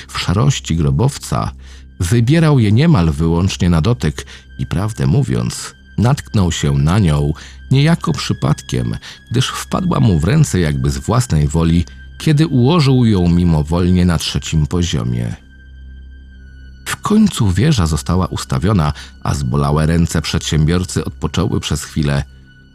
W 0.09 0.19
szarości 0.19 0.77
grobowca 0.77 1.53
wybierał 2.01 2.59
je 2.59 2.73
niemal 2.73 3.11
wyłącznie 3.11 3.71
na 3.71 3.81
dotyk 3.81 4.27
i 4.59 4.67
prawdę 4.67 5.07
mówiąc, 5.07 5.75
natknął 6.03 6.53
się 6.53 6.73
na 6.73 6.99
nią 6.99 7.33
niejako 7.71 8.13
przypadkiem, 8.13 8.97
gdyż 9.31 9.49
wpadła 9.49 10.01
mu 10.01 10.19
w 10.19 10.25
ręce 10.25 10.61
jakby 10.61 10.91
z 10.91 10.99
własnej 10.99 11.49
woli, 11.49 11.85
kiedy 12.19 12.47
ułożył 12.47 13.05
ją 13.05 13.29
mimowolnie 13.29 14.05
na 14.05 14.19
trzecim 14.19 14.67
poziomie. 14.67 15.37
W 16.87 16.97
końcu 16.97 17.51
wieża 17.51 17.87
została 17.87 18.27
ustawiona, 18.27 18.93
a 19.23 19.35
zbolałe 19.35 19.87
ręce 19.87 20.23
przedsiębiorcy 20.23 21.05
odpoczęły 21.05 21.61
przez 21.61 21.85
chwilę, 21.85 22.25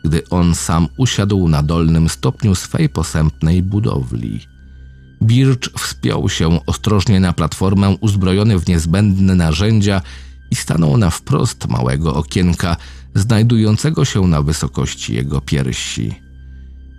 gdy 0.04 0.30
on 0.30 0.56
sam 0.56 0.88
usiadł 0.98 1.48
na 1.48 1.64
dolnym 1.64 2.10
stopniu 2.10 2.56
swej 2.56 2.90
posępnej 2.90 3.64
budowli. 3.64 4.48
Bircz 5.22 5.74
wspiął 5.80 6.30
się 6.30 6.66
ostrożnie 6.66 7.20
na 7.20 7.34
platformę 7.34 7.90
uzbrojony 7.90 8.60
w 8.60 8.68
niezbędne 8.68 9.36
narzędzia 9.36 10.02
i 10.52 10.56
stanął 10.56 10.98
na 10.98 11.10
wprost 11.10 11.68
małego 11.68 12.16
okienka, 12.16 12.78
znajdującego 13.16 14.06
się 14.06 14.22
na 14.22 14.42
wysokości 14.42 15.16
jego 15.16 15.42
piersi. 15.42 16.16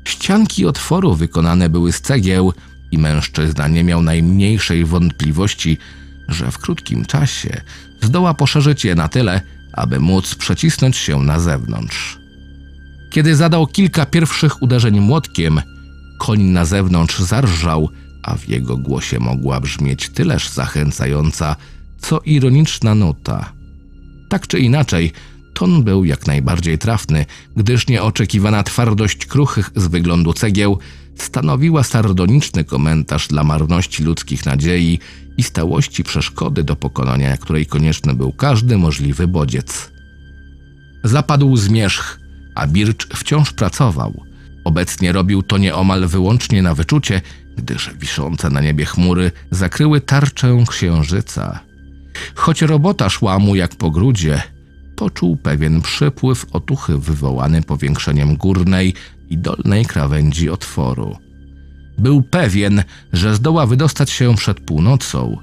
Ścianki 0.05 0.67
otworu 0.67 1.15
wykonane 1.15 1.69
były 1.69 1.93
z 1.93 2.01
cegieł 2.01 2.53
i 2.93 2.99
mężczyzna 2.99 3.69
nie 3.69 3.85
miał 3.85 4.03
najmniejszej 4.03 4.85
wątpliwości, 4.85 5.79
że 6.29 6.51
w 6.51 6.59
krótkim 6.59 7.05
czasie 7.05 7.61
zdoła 8.03 8.35
poszerzyć 8.35 8.85
je 8.85 8.95
na 8.95 9.09
tyle, 9.09 9.41
aby 9.73 10.01
móc 10.01 10.35
przecisnąć 10.35 10.97
się 10.97 11.19
na 11.23 11.41
zewnątrz. 11.41 12.19
Kiedy 13.11 13.37
zadał 13.37 13.67
kilka 13.67 14.07
pierwszych 14.07 14.63
uderzeń 14.63 15.01
młotkiem, 15.01 15.61
Koń 16.19 16.43
na 16.43 16.65
zewnątrz 16.65 17.19
zarżał, 17.19 17.89
a 18.23 18.35
w 18.35 18.49
jego 18.49 18.77
głosie 18.77 19.21
mogła 19.21 19.61
brzmieć 19.61 20.09
tyleż 20.09 20.49
zachęcająca, 20.49 21.57
co 21.99 22.21
ironiczna 22.21 22.95
nota. 22.95 23.53
Tak 24.29 24.47
czy 24.47 24.59
inaczej, 24.59 25.13
ton 25.59 25.83
był 25.83 26.05
jak 26.05 26.27
najbardziej 26.27 26.79
trafny, 26.79 27.27
gdyż 27.57 27.89
nieoczekiwana 27.89 28.63
twardość 28.63 29.27
kruchych 29.27 29.71
z 29.77 29.87
wyglądu 29.87 30.33
cegieł 30.33 30.79
stanowiła 31.17 31.83
sardoniczny 31.83 32.65
komentarz 32.65 33.29
dla 33.29 33.45
marności 33.45 34.05
ludzkich 34.05 34.47
nadziei 34.47 34.99
i 35.37 35.43
stałości 35.43 36.05
przeszkody 36.05 36.65
do 36.65 36.77
pokonania, 36.77 37.37
której 37.37 37.67
konieczny 37.67 38.15
był 38.15 38.33
każdy 38.33 38.79
możliwy 38.79 39.29
bodziec. 39.29 39.91
Zapadł 41.05 41.57
zmierzch, 41.57 42.21
a 42.55 42.67
Bircz 42.67 43.09
wciąż 43.17 43.53
pracował. 43.53 44.23
Obecnie 44.65 45.13
robił 45.13 45.43
to 45.43 45.59
nieomal 45.59 46.07
wyłącznie 46.07 46.63
na 46.63 46.75
wyczucie, 46.75 47.21
gdyż 47.57 47.91
wiszące 47.99 48.51
na 48.51 48.61
niebie 48.61 48.85
chmury 48.85 49.33
zakryły 49.51 50.01
tarczę 50.01 50.65
księżyca. 50.69 51.61
Choć 52.35 52.63
robota 52.63 53.09
szła 53.11 53.39
mu 53.39 53.55
jak 53.55 53.77
po 53.77 53.91
grudzie, 53.91 54.43
poczuł 54.99 55.37
pewien 55.37 55.83
przypływ 55.83 56.47
otuchy 56.53 56.99
wywołany 56.99 57.63
powiększeniem 57.63 58.37
górnej 58.37 58.95
i 59.31 59.39
dolnej 59.39 59.87
krawędzi 59.87 60.51
otworu. 60.51 61.17
Był 61.99 62.23
pewien, 62.23 62.83
że 63.13 63.35
zdoła 63.35 63.67
wydostać 63.67 64.11
się 64.11 64.35
przed 64.35 64.61
północą, 64.61 65.37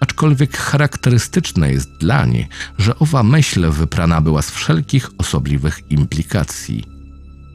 aczkolwiek 0.00 0.56
charakterystyczne 0.56 1.72
jest 1.72 1.88
dlań, 2.00 2.46
że 2.78 2.98
owa 2.98 3.22
myśl 3.22 3.70
wyprana 3.70 4.20
była 4.20 4.42
z 4.42 4.50
wszelkich 4.50 5.10
osobliwych 5.18 5.80
implikacji. 5.90 6.84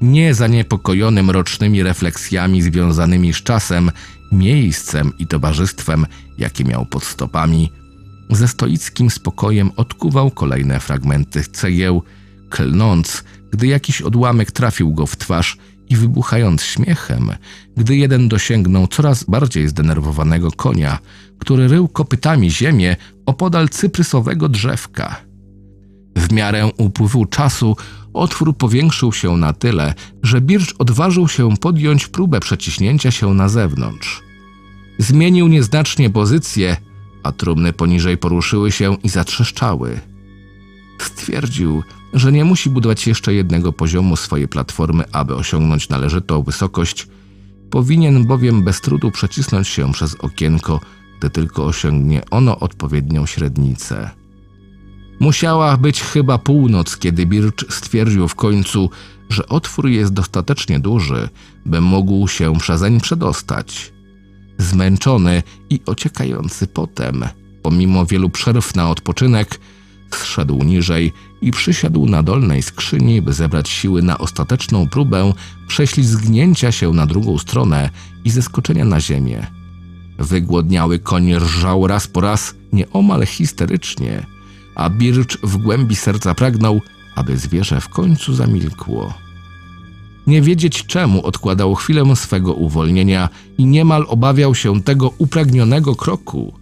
Nie 0.01 0.33
zaniepokojony 0.33 1.23
mrocznymi 1.23 1.83
refleksjami 1.83 2.61
związanymi 2.61 3.33
z 3.33 3.43
czasem, 3.43 3.91
miejscem 4.31 5.11
i 5.19 5.27
towarzystwem, 5.27 6.05
jakie 6.37 6.63
miał 6.63 6.85
pod 6.85 7.03
stopami, 7.03 7.71
ze 8.29 8.47
stoickim 8.47 9.09
spokojem 9.09 9.71
odkuwał 9.75 10.31
kolejne 10.31 10.79
fragmenty 10.79 11.43
cegieł, 11.43 12.01
klnąc, 12.49 13.23
gdy 13.51 13.67
jakiś 13.67 14.01
odłamek 14.01 14.51
trafił 14.51 14.93
go 14.93 15.05
w 15.05 15.17
twarz 15.17 15.57
i 15.89 15.95
wybuchając 15.95 16.63
śmiechem, 16.63 17.31
gdy 17.77 17.95
jeden 17.95 18.27
dosięgnął 18.27 18.87
coraz 18.87 19.23
bardziej 19.23 19.67
zdenerwowanego 19.67 20.51
konia, 20.51 20.99
który 21.39 21.67
rył 21.67 21.87
kopytami 21.87 22.51
ziemię 22.51 22.95
opodal 23.25 23.69
cyprysowego 23.69 24.49
drzewka. 24.49 25.21
W 26.17 26.31
miarę 26.31 26.69
upływu 26.77 27.25
czasu 27.25 27.75
otwór 28.13 28.57
powiększył 28.57 29.13
się 29.13 29.37
na 29.37 29.53
tyle, 29.53 29.93
że 30.23 30.41
Bircz 30.41 30.75
odważył 30.79 31.27
się 31.27 31.57
podjąć 31.57 32.07
próbę 32.07 32.39
przeciśnięcia 32.39 33.11
się 33.11 33.33
na 33.33 33.49
zewnątrz. 33.49 34.21
Zmienił 34.97 35.47
nieznacznie 35.47 36.09
pozycję, 36.09 36.77
a 37.25 37.31
trumny 37.31 37.73
poniżej 37.73 38.17
poruszyły 38.17 38.71
się 38.71 38.97
i 39.03 39.09
zatrzeszczały. 39.09 39.99
Stwierdził, 41.01 41.83
że 42.13 42.31
nie 42.31 42.45
musi 42.45 42.69
budować 42.69 43.07
jeszcze 43.07 43.33
jednego 43.33 43.73
poziomu 43.73 44.15
swojej 44.15 44.47
platformy, 44.47 45.03
aby 45.11 45.35
osiągnąć 45.35 45.89
należytą 45.89 46.43
wysokość, 46.43 47.07
powinien 47.69 48.25
bowiem 48.25 48.63
bez 48.63 48.81
trudu 48.81 49.11
przecisnąć 49.11 49.67
się 49.67 49.91
przez 49.91 50.15
okienko, 50.15 50.79
gdy 51.19 51.29
tylko 51.29 51.65
osiągnie 51.65 52.21
ono 52.31 52.59
odpowiednią 52.59 53.25
średnicę. 53.25 54.09
Musiała 55.19 55.77
być 55.77 56.01
chyba 56.01 56.37
północ, 56.37 56.97
kiedy 56.97 57.25
Birch 57.25 57.65
stwierdził 57.69 58.27
w 58.27 58.35
końcu, 58.35 58.89
że 59.29 59.47
otwór 59.47 59.87
jest 59.87 60.13
dostatecznie 60.13 60.79
duży, 60.79 61.29
by 61.65 61.81
mógł 61.81 62.27
się 62.27 62.57
przezeń 62.57 62.99
przedostać. 62.99 63.94
Zmęczony 64.57 65.43
i 65.69 65.79
ociekający 65.85 66.67
potem, 66.67 67.25
pomimo 67.61 68.05
wielu 68.05 68.29
przerw 68.29 68.75
na 68.75 68.89
odpoczynek, 68.89 69.59
zszedł 70.11 70.63
niżej 70.63 71.13
i 71.41 71.51
przysiadł 71.51 72.05
na 72.05 72.23
dolnej 72.23 72.61
skrzyni, 72.61 73.21
by 73.21 73.33
zebrać 73.33 73.69
siły 73.69 74.01
na 74.01 74.17
ostateczną 74.17 74.89
próbę 74.89 75.33
prześlizgnięcia 75.67 76.71
się 76.71 76.93
na 76.93 77.05
drugą 77.05 77.37
stronę 77.37 77.89
i 78.25 78.29
zeskoczenia 78.29 78.85
na 78.85 78.99
ziemię. 78.99 79.47
Wygłodniały 80.19 80.99
koń 80.99 81.35
rżał 81.35 81.87
raz 81.87 82.07
po 82.07 82.21
raz 82.21 82.55
nieomal 82.73 83.25
histerycznie, 83.25 84.25
a 84.75 84.89
Bircz 84.89 85.37
w 85.43 85.57
głębi 85.57 85.95
serca 85.95 86.35
pragnął, 86.35 86.81
aby 87.15 87.37
zwierzę 87.37 87.81
w 87.81 87.89
końcu 87.89 88.33
zamilkło. 88.33 89.24
Nie 90.27 90.41
wiedzieć 90.41 90.85
czemu 90.85 91.25
odkładał 91.25 91.75
chwilę 91.75 92.15
swego 92.15 92.53
uwolnienia 92.53 93.29
i 93.57 93.65
niemal 93.65 94.05
obawiał 94.07 94.55
się 94.55 94.81
tego 94.81 95.13
upragnionego 95.17 95.95
kroku. 95.95 96.53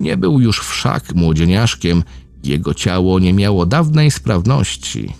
Nie 0.00 0.16
był 0.16 0.40
już 0.40 0.60
wszak 0.60 1.14
młodzieniaszkiem, 1.14 2.04
jego 2.44 2.74
ciało 2.74 3.18
nie 3.18 3.32
miało 3.32 3.66
dawnej 3.66 4.10
sprawności. 4.10 5.12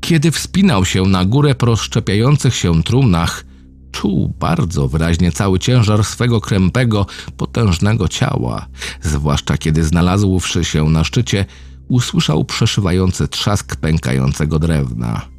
Kiedy 0.00 0.30
wspinał 0.30 0.84
się 0.84 1.02
na 1.02 1.24
górę 1.24 1.54
po 1.54 1.66
rozszczepiających 1.66 2.54
się 2.54 2.82
trumnach, 2.82 3.44
czuł 3.92 4.34
bardzo 4.40 4.88
wyraźnie 4.88 5.32
cały 5.32 5.58
ciężar 5.58 6.04
swego 6.04 6.40
krępego, 6.40 7.06
potężnego 7.36 8.08
ciała, 8.08 8.66
zwłaszcza 9.02 9.58
kiedy 9.58 9.84
znalazłszy 9.84 10.64
się 10.64 10.84
na 10.84 11.04
szczycie, 11.04 11.44
usłyszał 11.88 12.44
przeszywający 12.44 13.28
trzask 13.28 13.76
pękającego 13.76 14.58
drewna. 14.58 15.35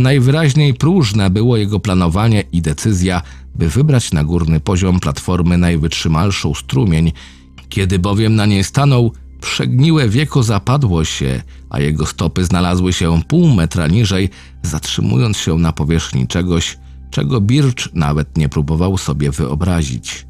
Najwyraźniej 0.00 0.74
próżne 0.74 1.30
było 1.30 1.56
jego 1.56 1.80
planowanie 1.80 2.44
i 2.52 2.62
decyzja, 2.62 3.22
by 3.54 3.68
wybrać 3.68 4.12
na 4.12 4.24
górny 4.24 4.60
poziom 4.60 5.00
platformy 5.00 5.58
najwytrzymalszą 5.58 6.54
strumień, 6.54 7.12
kiedy 7.68 7.98
bowiem 7.98 8.34
na 8.34 8.46
niej 8.46 8.64
stanął, 8.64 9.12
przegniłe 9.40 10.08
wieko 10.08 10.42
zapadło 10.42 11.04
się, 11.04 11.42
a 11.70 11.80
jego 11.80 12.06
stopy 12.06 12.44
znalazły 12.44 12.92
się 12.92 13.20
pół 13.28 13.48
metra 13.54 13.86
niżej, 13.86 14.28
zatrzymując 14.62 15.36
się 15.36 15.58
na 15.58 15.72
powierzchni 15.72 16.26
czegoś, 16.26 16.78
czego 17.10 17.40
Bircz 17.40 17.90
nawet 17.94 18.36
nie 18.36 18.48
próbował 18.48 18.98
sobie 18.98 19.30
wyobrazić. 19.30 20.26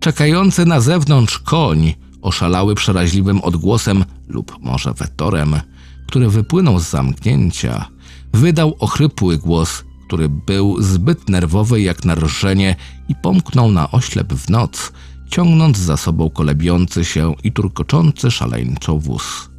Czekający 0.00 0.66
na 0.66 0.80
zewnątrz 0.80 1.38
koń, 1.38 1.94
oszalały 2.22 2.74
przeraźliwym 2.74 3.40
odgłosem 3.40 4.04
lub 4.28 4.58
może 4.60 4.94
wetorem, 4.94 5.60
który 6.06 6.28
wypłynął 6.28 6.78
z 6.78 6.90
zamknięcia, 6.90 7.91
wydał 8.32 8.76
ochrypły 8.78 9.38
głos, 9.38 9.84
który 10.06 10.28
był 10.28 10.82
zbyt 10.82 11.28
nerwowy 11.28 11.80
jak 11.80 12.04
na 12.04 12.14
rżenie 12.14 12.76
i 13.08 13.14
pomknął 13.14 13.70
na 13.70 13.90
oślep 13.90 14.32
w 14.32 14.50
noc, 14.50 14.92
ciągnąc 15.30 15.78
za 15.78 15.96
sobą 15.96 16.30
kolebiący 16.30 17.04
się 17.04 17.34
i 17.44 17.52
turkoczący 17.52 18.30
szaleńczo 18.30 18.98
wóz. 18.98 19.50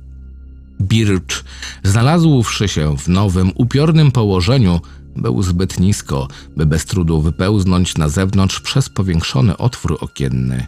Bircz, 0.81 1.43
znalazłszy 1.83 2.67
się 2.67 2.97
w 2.97 3.07
nowym, 3.07 3.51
upiornym 3.55 4.11
położeniu, 4.11 4.79
był 5.15 5.43
zbyt 5.43 5.79
nisko, 5.79 6.27
by 6.57 6.65
bez 6.65 6.85
trudu 6.85 7.21
wypełznąć 7.21 7.97
na 7.97 8.09
zewnątrz 8.09 8.59
przez 8.59 8.89
powiększony 8.89 9.57
otwór 9.57 9.97
okienny. 10.01 10.67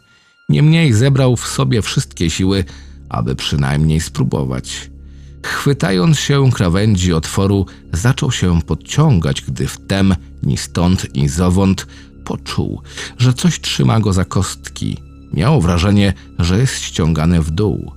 Niemniej 0.49 0.93
zebrał 0.93 1.35
w 1.35 1.47
sobie 1.47 1.81
wszystkie 1.81 2.29
siły, 2.29 2.63
aby 3.09 3.35
przynajmniej 3.35 3.99
spróbować. 3.99 4.94
Chwytając 5.45 6.19
się 6.19 6.51
krawędzi 6.51 7.13
otworu, 7.13 7.65
zaczął 7.93 8.31
się 8.31 8.61
podciągać, 8.61 9.41
gdy 9.41 9.67
wtem 9.67 10.15
ni 10.43 10.57
stąd, 10.57 11.15
ni 11.15 11.29
zowąd 11.29 11.87
poczuł, 12.23 12.81
że 13.17 13.33
coś 13.33 13.61
trzyma 13.61 13.99
go 13.99 14.13
za 14.13 14.25
kostki. 14.25 14.97
Miał 15.33 15.61
wrażenie, 15.61 16.13
że 16.39 16.59
jest 16.59 16.81
ściągany 16.81 17.41
w 17.41 17.51
dół. 17.51 17.91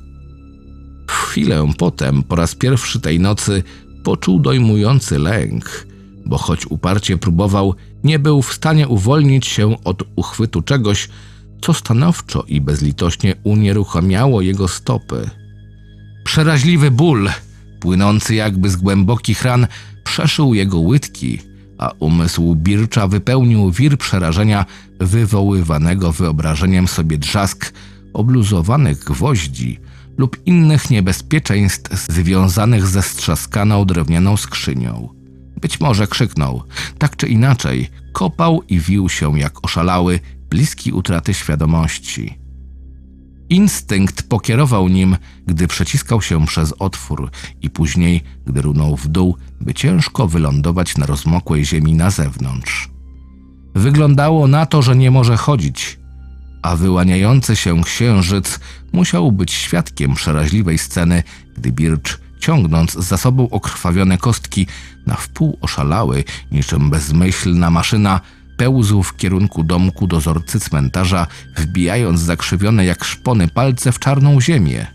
W 1.08 1.12
chwilę 1.12 1.72
potem, 1.78 2.22
po 2.22 2.36
raz 2.36 2.54
pierwszy 2.54 3.00
tej 3.00 3.20
nocy, 3.20 3.62
poczuł 4.04 4.40
dojmujący 4.40 5.18
lęk, 5.18 5.86
bo 6.26 6.38
choć 6.38 6.66
uparcie 6.66 7.16
próbował, 7.16 7.74
nie 8.04 8.18
był 8.18 8.42
w 8.42 8.52
stanie 8.52 8.88
uwolnić 8.88 9.46
się 9.46 9.84
od 9.84 10.02
uchwytu 10.16 10.62
czegoś, 10.62 11.08
co 11.60 11.74
stanowczo 11.74 12.44
i 12.48 12.60
bezlitośnie 12.60 13.34
unieruchamiało 13.44 14.40
jego 14.40 14.68
stopy. 14.68 15.30
Przeraźliwy 16.28 16.90
ból, 16.90 17.30
płynący 17.80 18.34
jakby 18.34 18.70
z 18.70 18.76
głębokich 18.76 19.42
ran, 19.42 19.66
przeszył 20.04 20.54
jego 20.54 20.78
łydki, 20.78 21.38
a 21.78 21.90
umysł 21.98 22.54
Bircza 22.54 23.08
wypełnił 23.08 23.72
wir 23.72 23.98
przerażenia 23.98 24.66
wywoływanego 25.00 26.12
wyobrażeniem 26.12 26.88
sobie 26.88 27.18
drzask 27.18 27.72
obluzowanych 28.12 28.98
gwoździ 28.98 29.80
lub 30.18 30.36
innych 30.46 30.90
niebezpieczeństw 30.90 32.12
związanych 32.12 32.86
ze 32.86 33.02
strzaskaną 33.02 33.84
drewnianą 33.84 34.36
skrzynią. 34.36 35.08
Być 35.60 35.80
może 35.80 36.06
krzyknął. 36.06 36.62
Tak 36.98 37.16
czy 37.16 37.28
inaczej, 37.28 37.90
kopał 38.12 38.62
i 38.68 38.80
wił 38.80 39.08
się 39.08 39.38
jak 39.38 39.64
oszalały, 39.64 40.20
bliski 40.50 40.92
utraty 40.92 41.34
świadomości. 41.34 42.47
Instynkt 43.50 44.22
pokierował 44.22 44.88
nim, 44.88 45.16
gdy 45.46 45.66
przeciskał 45.66 46.22
się 46.22 46.46
przez 46.46 46.74
otwór 46.78 47.30
i 47.62 47.70
później, 47.70 48.22
gdy 48.46 48.62
runął 48.62 48.96
w 48.96 49.08
dół, 49.08 49.36
by 49.60 49.74
ciężko 49.74 50.28
wylądować 50.28 50.96
na 50.96 51.06
rozmokłej 51.06 51.64
ziemi 51.64 51.94
na 51.94 52.10
zewnątrz. 52.10 52.90
Wyglądało 53.74 54.48
na 54.48 54.66
to, 54.66 54.82
że 54.82 54.96
nie 54.96 55.10
może 55.10 55.36
chodzić, 55.36 55.98
a 56.62 56.76
wyłaniający 56.76 57.56
się 57.56 57.82
księżyc 57.82 58.60
musiał 58.92 59.32
być 59.32 59.52
świadkiem 59.52 60.14
przeraźliwej 60.14 60.78
sceny, 60.78 61.22
gdy 61.56 61.72
Birch, 61.72 62.20
ciągnąc 62.40 62.92
za 62.92 63.16
sobą 63.16 63.50
okrwawione 63.50 64.18
kostki, 64.18 64.66
na 65.06 65.14
wpół 65.14 65.58
oszalały, 65.60 66.24
niczym 66.52 66.90
bezmyślna 66.90 67.70
maszyna, 67.70 68.20
pełzł 68.58 69.02
w 69.02 69.16
kierunku 69.16 69.64
domku 69.64 70.06
dozorcy 70.06 70.60
cmentarza, 70.60 71.26
wbijając 71.56 72.20
zakrzywione 72.20 72.84
jak 72.84 73.04
szpony 73.04 73.48
palce 73.48 73.92
w 73.92 73.98
czarną 73.98 74.40
ziemię. 74.40 74.86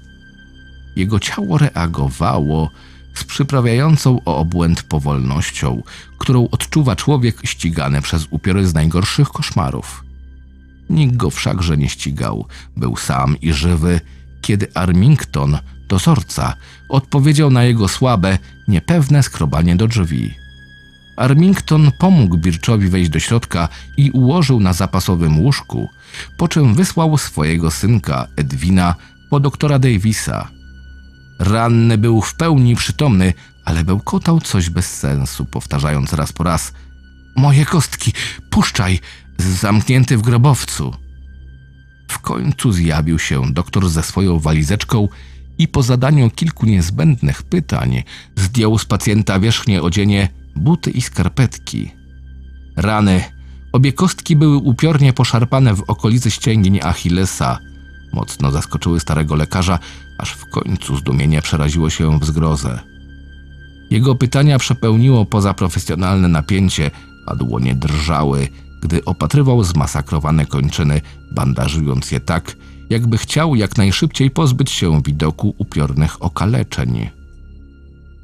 Jego 0.95 1.19
ciało 1.19 1.57
reagowało 1.57 2.69
z 3.13 3.23
przyprawiającą 3.23 4.19
o 4.25 4.37
obłęd 4.37 4.83
powolnością, 4.83 5.83
którą 6.17 6.47
odczuwa 6.51 6.95
człowiek 6.95 7.37
ścigany 7.45 8.01
przez 8.01 8.27
upiory 8.29 8.67
z 8.67 8.73
najgorszych 8.73 9.29
koszmarów. 9.29 10.03
Nikt 10.89 11.15
go 11.15 11.29
wszakże 11.29 11.77
nie 11.77 11.89
ścigał, 11.89 12.47
był 12.77 12.97
sam 12.97 13.41
i 13.41 13.53
żywy, 13.53 14.01
kiedy 14.41 14.67
Armington, 14.73 15.57
dozorca, 15.89 16.53
odpowiedział 16.89 17.51
na 17.51 17.63
jego 17.63 17.87
słabe, 17.87 18.37
niepewne 18.67 19.23
skrobanie 19.23 19.75
do 19.75 19.87
drzwi. 19.87 20.42
Armington 21.17 21.91
pomógł 21.99 22.37
Birczowi 22.37 22.89
wejść 22.89 23.09
do 23.09 23.19
środka 23.19 23.69
i 23.97 24.11
ułożył 24.11 24.59
na 24.59 24.73
zapasowym 24.73 25.39
łóżku, 25.39 25.89
po 26.37 26.47
czym 26.47 26.75
wysłał 26.75 27.17
swojego 27.17 27.71
synka 27.71 28.27
Edwina 28.35 28.95
po 29.29 29.39
doktora 29.39 29.79
Davisa. 29.79 30.47
Ranny 31.39 31.97
był 31.97 32.21
w 32.21 32.35
pełni 32.35 32.75
przytomny, 32.75 33.33
ale 33.65 33.83
bełkotał 33.83 34.41
coś 34.41 34.69
bez 34.69 34.99
sensu, 34.99 35.45
powtarzając 35.45 36.13
raz 36.13 36.33
po 36.33 36.43
raz: 36.43 36.73
Moje 37.35 37.65
kostki, 37.65 38.13
puszczaj, 38.49 38.99
zamknięty 39.37 40.17
w 40.17 40.21
grobowcu. 40.21 40.95
W 42.07 42.19
końcu 42.19 42.71
zjawił 42.71 43.19
się 43.19 43.53
doktor 43.53 43.89
ze 43.89 44.03
swoją 44.03 44.39
walizeczką 44.39 45.07
i 45.57 45.67
po 45.67 45.83
zadaniu 45.83 46.29
kilku 46.29 46.65
niezbędnych 46.65 47.43
pytań 47.43 48.03
zdjął 48.35 48.79
z 48.79 48.85
pacjenta 48.85 49.39
wierzchnie 49.39 49.81
odzienie, 49.81 50.29
buty 50.55 50.91
i 50.91 51.01
skarpetki. 51.01 51.91
Rany. 52.77 53.23
Obie 53.71 53.93
kostki 53.93 54.35
były 54.35 54.57
upiornie 54.57 55.13
poszarpane 55.13 55.75
w 55.75 55.81
okolicy 55.81 56.31
ścięgni 56.31 56.83
Achillesa. 56.83 57.59
Mocno 58.13 58.51
zaskoczyły 58.51 58.99
starego 58.99 59.35
lekarza, 59.35 59.79
aż 60.17 60.31
w 60.31 60.49
końcu 60.49 60.97
zdumienie 60.97 61.41
przeraziło 61.41 61.89
się 61.89 62.19
w 62.19 62.25
zgrozę. 62.25 62.79
Jego 63.89 64.15
pytania 64.15 64.59
przepełniło 64.59 65.25
pozaprofesjonalne 65.25 66.27
napięcie, 66.27 66.91
a 67.25 67.35
dłonie 67.35 67.75
drżały, 67.75 68.47
gdy 68.81 69.05
opatrywał 69.05 69.63
zmasakrowane 69.63 70.45
kończyny, 70.45 71.01
bandażując 71.31 72.11
je 72.11 72.19
tak, 72.19 72.55
jakby 72.89 73.17
chciał 73.17 73.55
jak 73.55 73.77
najszybciej 73.77 74.31
pozbyć 74.31 74.71
się 74.71 75.01
widoku 75.01 75.55
upiornych 75.57 76.23
okaleczeń. 76.23 77.09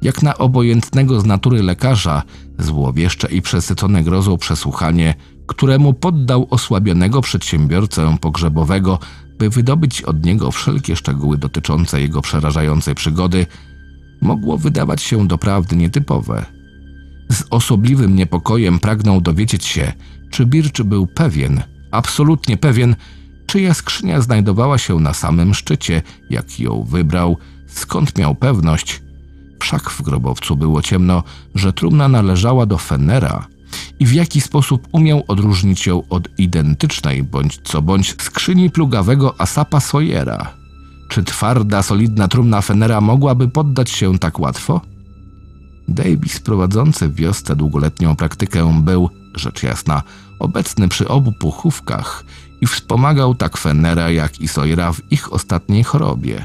Jak 0.02 0.22
na 0.22 0.38
obojętnego 0.38 1.20
z 1.20 1.24
natury 1.24 1.62
lekarza, 1.62 2.22
złowieszcze 2.58 3.28
i 3.28 3.42
przesycone 3.42 4.02
grozą 4.02 4.38
przesłuchanie, 4.38 5.14
któremu 5.46 5.94
poddał 5.94 6.46
osłabionego 6.50 7.20
przedsiębiorcę 7.20 8.16
pogrzebowego, 8.20 8.98
by 9.38 9.50
wydobyć 9.50 10.02
od 10.02 10.24
niego 10.24 10.50
wszelkie 10.50 10.96
szczegóły 10.96 11.38
dotyczące 11.38 12.00
jego 12.00 12.22
przerażającej 12.22 12.94
przygody, 12.94 13.46
mogło 14.22 14.58
wydawać 14.58 15.02
się 15.02 15.28
doprawdy 15.28 15.76
nietypowe. 15.76 16.46
Z 17.30 17.44
osobliwym 17.50 18.14
niepokojem 18.14 18.78
pragnął 18.78 19.20
dowiedzieć 19.20 19.64
się, 19.64 19.92
czy 20.30 20.46
Birch 20.46 20.82
był 20.82 21.06
pewien, 21.06 21.62
absolutnie 21.90 22.56
pewien, 22.56 22.96
czyja 23.46 23.74
skrzynia 23.74 24.20
znajdowała 24.20 24.78
się 24.78 25.00
na 25.00 25.14
samym 25.14 25.54
szczycie, 25.54 26.02
jak 26.30 26.60
ją 26.60 26.82
wybrał, 26.82 27.36
skąd 27.66 28.18
miał 28.18 28.34
pewność. 28.34 29.02
Wszak 29.60 29.90
w 29.90 30.02
grobowcu 30.02 30.56
było 30.56 30.82
ciemno, 30.82 31.22
że 31.54 31.72
trumna 31.72 32.08
należała 32.08 32.66
do 32.66 32.78
Fenera 32.78 33.46
i 34.00 34.06
w 34.06 34.12
jaki 34.12 34.40
sposób 34.40 34.88
umiał 34.92 35.24
odróżnić 35.28 35.86
ją 35.86 36.02
od 36.08 36.28
identycznej 36.38 37.22
bądź 37.22 37.58
co 37.64 37.82
bądź 37.82 38.22
skrzyni 38.22 38.70
plugawego 38.70 39.40
Asapa 39.40 39.80
Sawyera. 39.80 40.54
Czy 41.08 41.24
twarda, 41.24 41.82
solidna 41.82 42.28
trumna 42.28 42.60
Fenera 42.60 43.00
mogłaby 43.00 43.48
poddać 43.48 43.90
się 43.90 44.18
tak 44.18 44.40
łatwo? 44.40 44.80
Davis, 45.88 46.40
prowadzący 46.40 47.08
w 47.08 47.14
wiosce 47.14 47.56
długoletnią 47.56 48.16
praktykę, 48.16 48.80
był, 48.82 49.10
rzecz 49.34 49.62
jasna, 49.62 50.02
obecny 50.38 50.88
przy 50.88 51.08
obu 51.08 51.32
puchówkach 51.32 52.24
i 52.60 52.66
wspomagał 52.66 53.34
tak 53.34 53.56
Fennera 53.56 54.10
jak 54.10 54.40
i 54.40 54.48
Sawyera 54.48 54.92
w 54.92 55.12
ich 55.12 55.32
ostatniej 55.32 55.84
chorobie. 55.84 56.44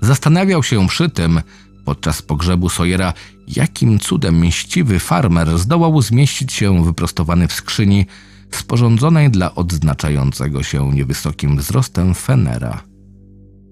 Zastanawiał 0.00 0.62
się 0.62 0.88
przy 0.88 1.08
tym, 1.08 1.40
podczas 1.88 2.22
pogrzebu 2.22 2.68
Sawyera, 2.68 3.12
jakim 3.46 3.98
cudem 3.98 4.38
mściwy 4.38 4.98
farmer 4.98 5.58
zdołał 5.58 6.02
zmieścić 6.02 6.52
się 6.52 6.84
wyprostowany 6.84 7.48
w 7.48 7.52
skrzyni 7.52 8.06
sporządzonej 8.50 9.30
dla 9.30 9.54
odznaczającego 9.54 10.62
się 10.62 10.92
niewysokim 10.92 11.56
wzrostem 11.56 12.14
Fennera. 12.14 12.82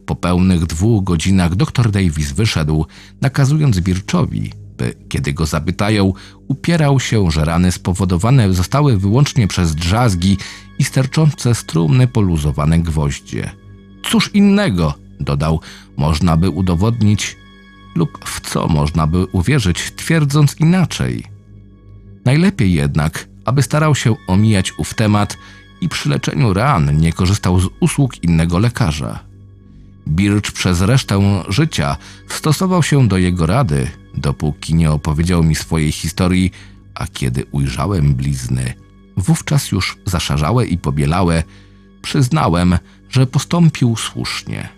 Po 0.07 0.15
pełnych 0.15 0.67
dwóch 0.67 1.05
godzinach 1.05 1.55
dr 1.55 1.91
Davis 1.91 2.33
wyszedł, 2.33 2.87
nakazując 3.21 3.81
Birczowi, 3.81 4.53
by, 4.77 4.95
kiedy 5.09 5.33
go 5.33 5.47
zapytają, 5.47 6.13
upierał 6.49 7.01
się, 7.01 7.31
że 7.31 7.45
rany 7.45 7.73
spowodowane 7.73 8.53
zostały 8.53 8.99
wyłącznie 8.99 9.49
przez 9.49 9.75
drzazgi 9.75 10.39
i 10.79 10.85
sterczące 10.85 11.55
z 11.55 11.65
trumny 11.65 12.07
poluzowane 12.07 12.79
gwoździe. 12.79 13.51
Cóż 14.11 14.31
innego, 14.35 14.95
dodał, 15.21 15.61
można 15.97 16.37
by 16.37 16.51
udowodnić, 16.51 17.37
lub 17.97 18.25
w 18.25 18.41
co 18.41 18.69
można 18.69 19.07
by 19.07 19.27
uwierzyć, 19.27 19.93
twierdząc 19.97 20.61
inaczej. 20.61 21.25
Najlepiej 22.25 22.73
jednak, 22.73 23.29
aby 23.45 23.63
starał 23.63 23.95
się 23.95 24.15
omijać 24.27 24.73
ów 24.79 24.95
temat 24.95 25.39
i 25.81 25.89
przy 25.89 26.09
leczeniu 26.09 26.55
ran 26.55 26.99
nie 26.99 27.13
korzystał 27.13 27.61
z 27.61 27.69
usług 27.81 28.25
innego 28.25 28.59
lekarza. 28.59 29.19
Birch 30.09 30.53
przez 30.53 30.81
resztę 30.81 31.43
życia 31.49 31.97
stosował 32.29 32.83
się 32.83 33.09
do 33.09 33.19
jego 33.19 33.47
rady, 33.47 33.91
dopóki 34.15 34.75
nie 34.75 34.91
opowiedział 34.91 35.45
mi 35.45 35.55
swojej 35.55 35.93
historii, 35.93 36.51
a 36.95 37.07
kiedy 37.07 37.45
ujrzałem 37.53 38.15
blizny, 38.15 38.75
wówczas 39.17 39.73
już 39.73 39.99
zaszarzałe 40.05 40.67
i 40.67 40.79
pobielałe, 40.79 41.43
przyznałem, 42.03 42.79
że 43.11 43.27
postąpił 43.27 43.97
słusznie. 43.97 44.69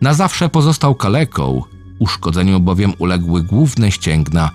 Na 0.00 0.14
zawsze 0.14 0.48
pozostał 0.48 0.94
kaleką, 0.94 1.62
uszkodzeniu 1.98 2.60
bowiem 2.60 2.92
uległy 2.98 3.42
główne 3.42 3.90
ścięgna. 3.90 4.50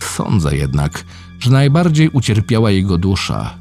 Sądzę 0.00 0.56
jednak, 0.56 1.04
że 1.40 1.50
najbardziej 1.50 2.08
ucierpiała 2.08 2.70
jego 2.70 2.98
dusza. 2.98 3.54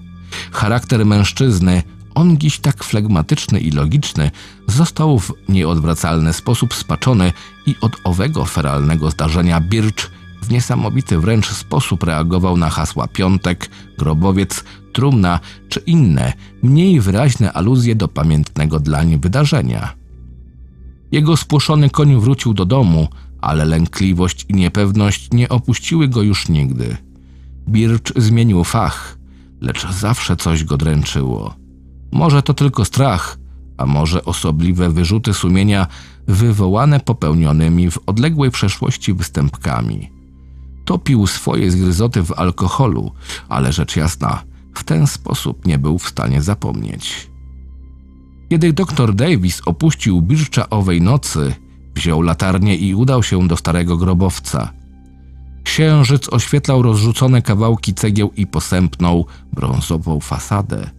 Charakter 0.52 1.06
mężczyzny, 1.06 1.84
on 2.16 2.38
dziś 2.38 2.60
tak 2.60 2.84
flegmatyczny 2.84 3.60
i 3.60 3.72
logiczny, 3.72 4.32
został 4.68 5.20
w 5.20 5.34
nieodwracalny 5.50 6.34
sposób 6.34 6.74
spaczony 6.74 7.34
i 7.66 7.76
od 7.82 7.92
owego 8.04 8.46
feralnego 8.46 9.12
zdarzenia 9.12 9.62
Birch 9.62 10.12
w 10.42 10.50
niesamowity 10.52 11.18
wręcz 11.18 11.48
sposób 11.48 12.04
reagował 12.04 12.58
na 12.58 12.70
hasła 12.70 13.08
piątek, 13.08 13.70
grobowiec, 13.98 14.64
trumna 14.94 15.40
czy 15.70 15.80
inne, 15.80 16.34
mniej 16.64 17.02
wyraźne 17.02 17.54
aluzje 17.54 17.96
do 17.96 18.08
pamiętnego 18.08 18.80
dlań 18.80 19.20
wydarzenia. 19.20 19.99
Jego 21.12 21.38
spłoszony 21.38 21.90
koń 21.90 22.20
wrócił 22.20 22.54
do 22.54 22.66
domu, 22.66 23.08
ale 23.42 23.66
lękliwość 23.66 24.46
i 24.50 24.54
niepewność 24.54 25.32
nie 25.32 25.50
opuściły 25.50 26.08
go 26.08 26.22
już 26.22 26.50
nigdy. 26.50 26.98
Birch 27.68 28.12
zmienił 28.16 28.64
fach, 28.64 29.18
lecz 29.62 29.88
zawsze 29.88 30.38
coś 30.38 30.64
go 30.64 30.78
dręczyło. 30.78 31.54
Może 32.12 32.44
to 32.44 32.54
tylko 32.54 32.86
strach, 32.86 33.38
a 33.78 33.86
może 33.86 34.26
osobliwe 34.26 34.90
wyrzuty 34.90 35.34
sumienia 35.34 35.88
wywołane 36.28 37.00
popełnionymi 37.00 37.92
w 37.92 38.00
odległej 38.06 38.52
przeszłości 38.52 39.14
występkami. 39.14 40.12
Topił 40.86 41.28
swoje 41.28 41.72
zgryzoty 41.72 42.24
w 42.24 42.32
alkoholu, 42.32 43.12
ale 43.50 43.74
rzecz 43.74 43.96
jasna, 43.96 44.44
w 44.74 44.84
ten 44.84 45.08
sposób 45.08 45.66
nie 45.66 45.78
był 45.78 46.00
w 46.00 46.10
stanie 46.10 46.42
zapomnieć. 46.42 47.30
Kiedy 48.50 48.74
dr 48.74 49.16
Davis 49.16 49.62
opuścił 49.66 50.22
Bircza 50.22 50.70
owej 50.70 51.02
nocy, 51.02 51.56
wziął 51.96 52.22
latarnię 52.22 52.76
i 52.76 52.96
udał 52.96 53.24
się 53.24 53.48
do 53.48 53.58
starego 53.58 53.98
grobowca. 53.98 54.74
Księżyc 55.64 56.34
oświetlał 56.34 56.82
rozrzucone 56.82 57.42
kawałki 57.42 57.94
cegieł 57.94 58.32
i 58.36 58.48
posępną, 58.48 59.26
brązową 59.54 60.20
fasadę, 60.20 60.90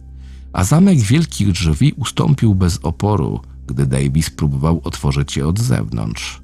a 0.53 0.63
zamek 0.63 0.99
wielkich 0.99 1.51
drzwi 1.51 1.93
ustąpił 1.97 2.55
bez 2.55 2.79
oporu, 2.83 3.41
gdy 3.67 3.85
Davis 3.85 4.29
próbował 4.29 4.81
otworzyć 4.83 5.37
je 5.37 5.47
od 5.47 5.59
zewnątrz. 5.59 6.41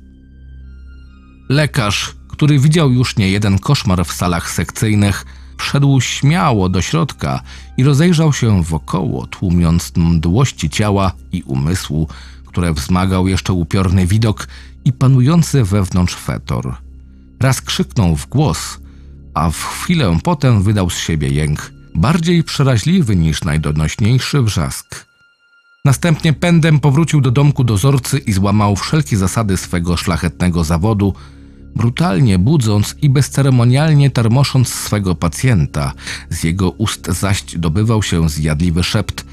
Lekarz, 1.50 2.16
który 2.30 2.60
widział 2.60 2.92
już 2.92 3.18
nie 3.18 3.30
jeden 3.30 3.60
koszmar 3.60 4.06
w 4.06 4.14
salach 4.14 4.52
sekcyjnych, 4.52 5.26
Wszedł 5.58 6.02
śmiało 6.02 6.70
do 6.70 6.82
środka 6.82 7.42
i 7.78 7.84
rozejrzał 7.84 8.34
się 8.34 8.64
wokoło, 8.64 9.28
tłumiąc 9.28 9.92
mdłości 9.96 10.70
ciała 10.70 11.12
i 11.32 11.44
umysłu, 11.44 12.08
które 12.46 12.74
wzmagał 12.74 13.28
jeszcze 13.28 13.54
upiorny 13.54 14.08
widok 14.08 14.48
i 14.86 14.94
panujący 14.94 15.64
wewnątrz 15.64 16.16
fetor. 16.16 16.76
Raz 17.40 17.62
krzyknął 17.62 18.16
w 18.16 18.28
głos, 18.28 18.80
a 19.34 19.50
w 19.50 19.64
chwilę 19.64 20.18
potem 20.24 20.64
wydał 20.64 20.90
z 20.90 20.98
siebie 20.98 21.30
jęk, 21.30 21.72
bardziej 21.96 22.44
przeraźliwy 22.44 23.16
niż 23.16 23.44
najdonośniejszy 23.44 24.42
wrzask. 24.42 25.06
Następnie 25.86 26.34
pędem 26.34 26.80
powrócił 26.80 27.22
do 27.22 27.32
domku 27.32 27.64
dozorcy 27.64 28.18
i 28.18 28.34
złamał 28.34 28.76
wszelkie 28.76 29.18
zasady 29.18 29.58
swego 29.58 29.98
szlachetnego 29.98 30.64
zawodu, 30.64 31.14
brutalnie 31.78 32.40
budząc 32.40 32.96
i 33.02 33.10
bezceremonialnie 33.10 34.12
termosząc 34.12 34.70
swego 34.70 35.16
pacjenta. 35.16 35.94
Z 36.30 36.44
jego 36.44 36.70
ust 36.70 37.08
zaś 37.08 37.44
dobywał 37.44 38.04
się 38.04 38.30
zjadliwy 38.30 38.84
szept, 38.84 39.26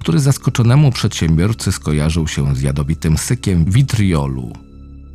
który 0.00 0.20
zaskoczonemu 0.20 0.92
przedsiębiorcy 0.92 1.72
skojarzył 1.72 2.28
się 2.28 2.56
z 2.56 2.62
jadowitym 2.62 3.18
sykiem 3.18 3.64
witriolu. 3.64 4.52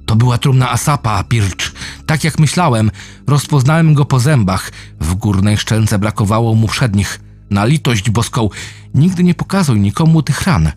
To 0.05 0.15
była 0.15 0.37
trumna 0.37 0.71
Asapa, 0.71 1.23
Pircz. 1.23 1.73
Tak 2.05 2.23
jak 2.23 2.39
myślałem, 2.39 2.91
rozpoznałem 3.27 3.93
go 3.93 4.05
po 4.05 4.19
zębach. 4.19 4.71
W 4.99 5.15
górnej 5.15 5.57
szczęce 5.57 5.99
brakowało 5.99 6.55
mu 6.55 6.67
przednich. 6.67 7.19
Na 7.49 7.65
litość 7.65 8.09
boską, 8.09 8.49
nigdy 8.93 9.23
nie 9.23 9.33
pokazuj 9.33 9.79
nikomu 9.79 10.21
tych 10.21 10.41
ran. 10.41 10.71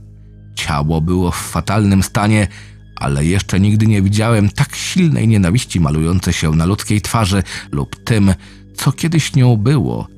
Ciało 0.54 1.00
było 1.00 1.30
w 1.30 1.36
fatalnym 1.36 2.02
stanie, 2.02 2.48
ale 2.96 3.24
jeszcze 3.24 3.60
nigdy 3.60 3.86
nie 3.86 4.02
widziałem 4.02 4.48
tak 4.48 4.76
silnej 4.76 5.28
nienawiści 5.28 5.80
malującej 5.80 6.32
się 6.32 6.50
na 6.50 6.66
ludzkiej 6.66 7.00
twarzy 7.00 7.42
lub 7.72 8.04
tym, 8.04 8.34
co 8.76 8.92
kiedyś 8.92 9.34
nią 9.34 9.56
było. 9.56 10.08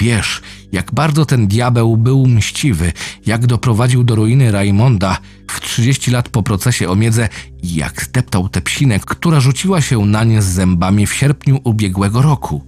Wiesz, 0.00 0.42
jak 0.72 0.94
bardzo 0.94 1.26
ten 1.26 1.46
diabeł 1.48 1.96
był 1.96 2.26
mściwy, 2.26 2.92
jak 3.26 3.46
doprowadził 3.46 4.04
do 4.04 4.14
ruiny 4.14 4.52
Raimonda 4.52 5.18
w 5.50 5.60
30 5.60 6.10
lat 6.10 6.28
po 6.28 6.42
procesie 6.42 6.90
o 6.90 6.96
miedzę 6.96 7.28
i 7.62 7.74
jak 7.74 8.04
zdeptał 8.04 8.48
tę 8.48 8.60
psinę, 8.60 9.00
która 9.00 9.40
rzuciła 9.40 9.80
się 9.80 10.06
na 10.06 10.24
nie 10.24 10.42
z 10.42 10.44
zębami 10.44 11.06
w 11.06 11.14
sierpniu 11.14 11.60
ubiegłego 11.64 12.22
roku. 12.22 12.64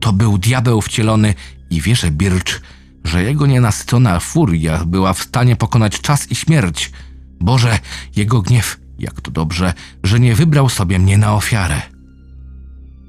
To 0.00 0.12
był 0.12 0.38
diabeł 0.38 0.80
wcielony 0.80 1.34
i 1.70 1.80
wierzę, 1.80 2.10
Bircz, 2.10 2.60
że 3.04 3.22
jego 3.22 3.46
nienasycona 3.46 4.20
furia 4.20 4.84
była 4.84 5.12
w 5.12 5.22
stanie 5.22 5.56
pokonać 5.56 6.00
czas 6.00 6.30
i 6.30 6.34
śmierć. 6.34 6.90
Boże, 7.40 7.78
jego 8.16 8.42
gniew, 8.42 8.80
jak 9.00 9.20
to 9.20 9.30
dobrze, 9.30 9.72
że 10.04 10.20
nie 10.20 10.34
wybrał 10.34 10.68
sobie 10.68 10.98
mnie 10.98 11.18
na 11.18 11.34
ofiarę. 11.34 11.82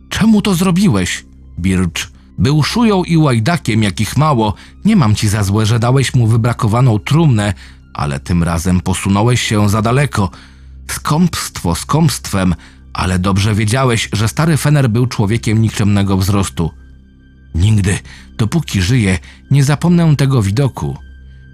Czemu 0.09 0.41
to 0.41 0.55
zrobiłeś, 0.55 1.25
Bircz? 1.59 2.11
Był 2.37 2.63
szują 2.63 3.03
i 3.03 3.17
łajdakiem, 3.17 3.83
jakich 3.83 4.17
mało. 4.17 4.53
Nie 4.85 4.95
mam 4.95 5.15
ci 5.15 5.27
za 5.27 5.43
złe, 5.43 5.65
że 5.65 5.79
dałeś 5.79 6.13
mu 6.13 6.27
wybrakowaną 6.27 6.99
trumnę, 6.99 7.53
ale 7.93 8.19
tym 8.19 8.43
razem 8.43 8.81
posunąłeś 8.81 9.41
się 9.41 9.69
za 9.69 9.81
daleko. 9.81 10.29
Skąpstwo 10.87 11.75
skąpstwem, 11.75 12.55
ale 12.93 13.19
dobrze 13.19 13.55
wiedziałeś, 13.55 14.09
że 14.13 14.27
stary 14.27 14.57
Fener 14.57 14.89
był 14.89 15.07
człowiekiem 15.07 15.61
nikczemnego 15.61 16.17
wzrostu. 16.17 16.71
Nigdy, 17.55 17.99
dopóki 18.37 18.81
żyję, 18.81 19.19
nie 19.51 19.63
zapomnę 19.63 20.15
tego 20.15 20.41
widoku. 20.41 20.97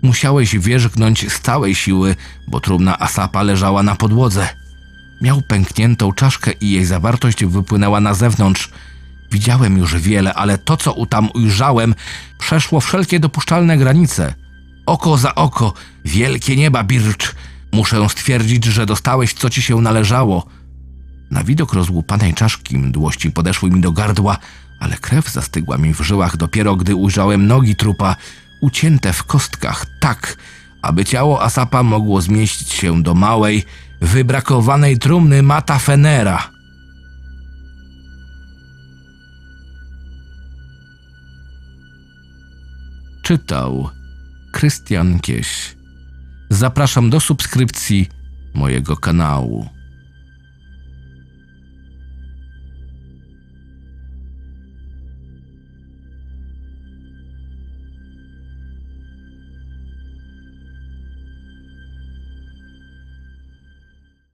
Musiałeś 0.02 0.58
wierzgnąć 0.58 1.32
z 1.34 1.40
całej 1.40 1.76
siły, 1.76 2.16
bo 2.48 2.60
trumna 2.60 3.00
Asapa 3.00 3.44
leżała 3.44 3.84
na 3.84 3.96
podłodze. 3.96 4.50
Miał 5.22 5.42
pękniętą 5.42 6.14
czaszkę 6.14 6.52
i 6.52 6.72
jej 6.72 6.86
zawartość 6.86 7.46
wypłynęła 7.46 8.00
na 8.00 8.14
zewnątrz. 8.14 8.70
Widziałem 9.32 9.78
już 9.78 9.96
wiele, 9.96 10.34
ale 10.34 10.58
to, 10.58 10.78
co 10.78 11.06
tam 11.06 11.30
ujrzałem, 11.34 11.96
przeszło 12.40 12.80
wszelkie 12.82 13.20
dopuszczalne 13.20 13.78
granice. 13.78 14.34
Oko 14.86 15.18
za 15.18 15.36
oko, 15.36 15.74
wielkie 16.06 16.56
nieba, 16.56 16.84
Bircz. 16.84 17.36
Muszę 17.72 18.10
stwierdzić, 18.10 18.66
że 18.66 18.86
dostałeś, 18.86 19.34
co 19.34 19.50
ci 19.50 19.62
się 19.62 19.82
należało. 19.82 20.46
Na 21.32 21.44
widok 21.44 21.74
rozłupanej 21.74 22.34
czaszki 22.34 22.78
mdłości 22.78 23.32
podeszły 23.32 23.70
mi 23.70 23.82
do 23.82 23.92
gardła, 23.92 24.38
ale 24.80 24.98
krew 24.98 25.30
zastygła 25.30 25.78
mi 25.78 25.94
w 25.94 26.02
żyłach 26.02 26.38
dopiero, 26.38 26.76
gdy 26.76 26.96
ujrzałem 26.96 27.48
nogi 27.48 27.76
trupa, 27.76 28.16
ucięte 28.62 29.14
w 29.14 29.24
kostkach 29.24 29.86
tak, 30.00 30.38
aby 30.82 31.06
ciało 31.06 31.44
Asapa 31.44 31.84
mogło 31.84 32.22
zmieścić 32.22 32.72
się 32.72 33.04
do 33.04 33.16
małej, 33.16 33.66
wybrakowanej 34.02 35.00
trumny 35.00 35.44
Mata 35.44 35.80
Fenera. 35.80 36.52
Czytał 43.24 43.90
Krystian 44.52 45.20
Kieś. 45.20 45.76
Zapraszam 46.50 47.10
do 47.10 47.20
subskrypcji 47.20 48.10
mojego 48.54 48.98
kanału. 48.98 49.77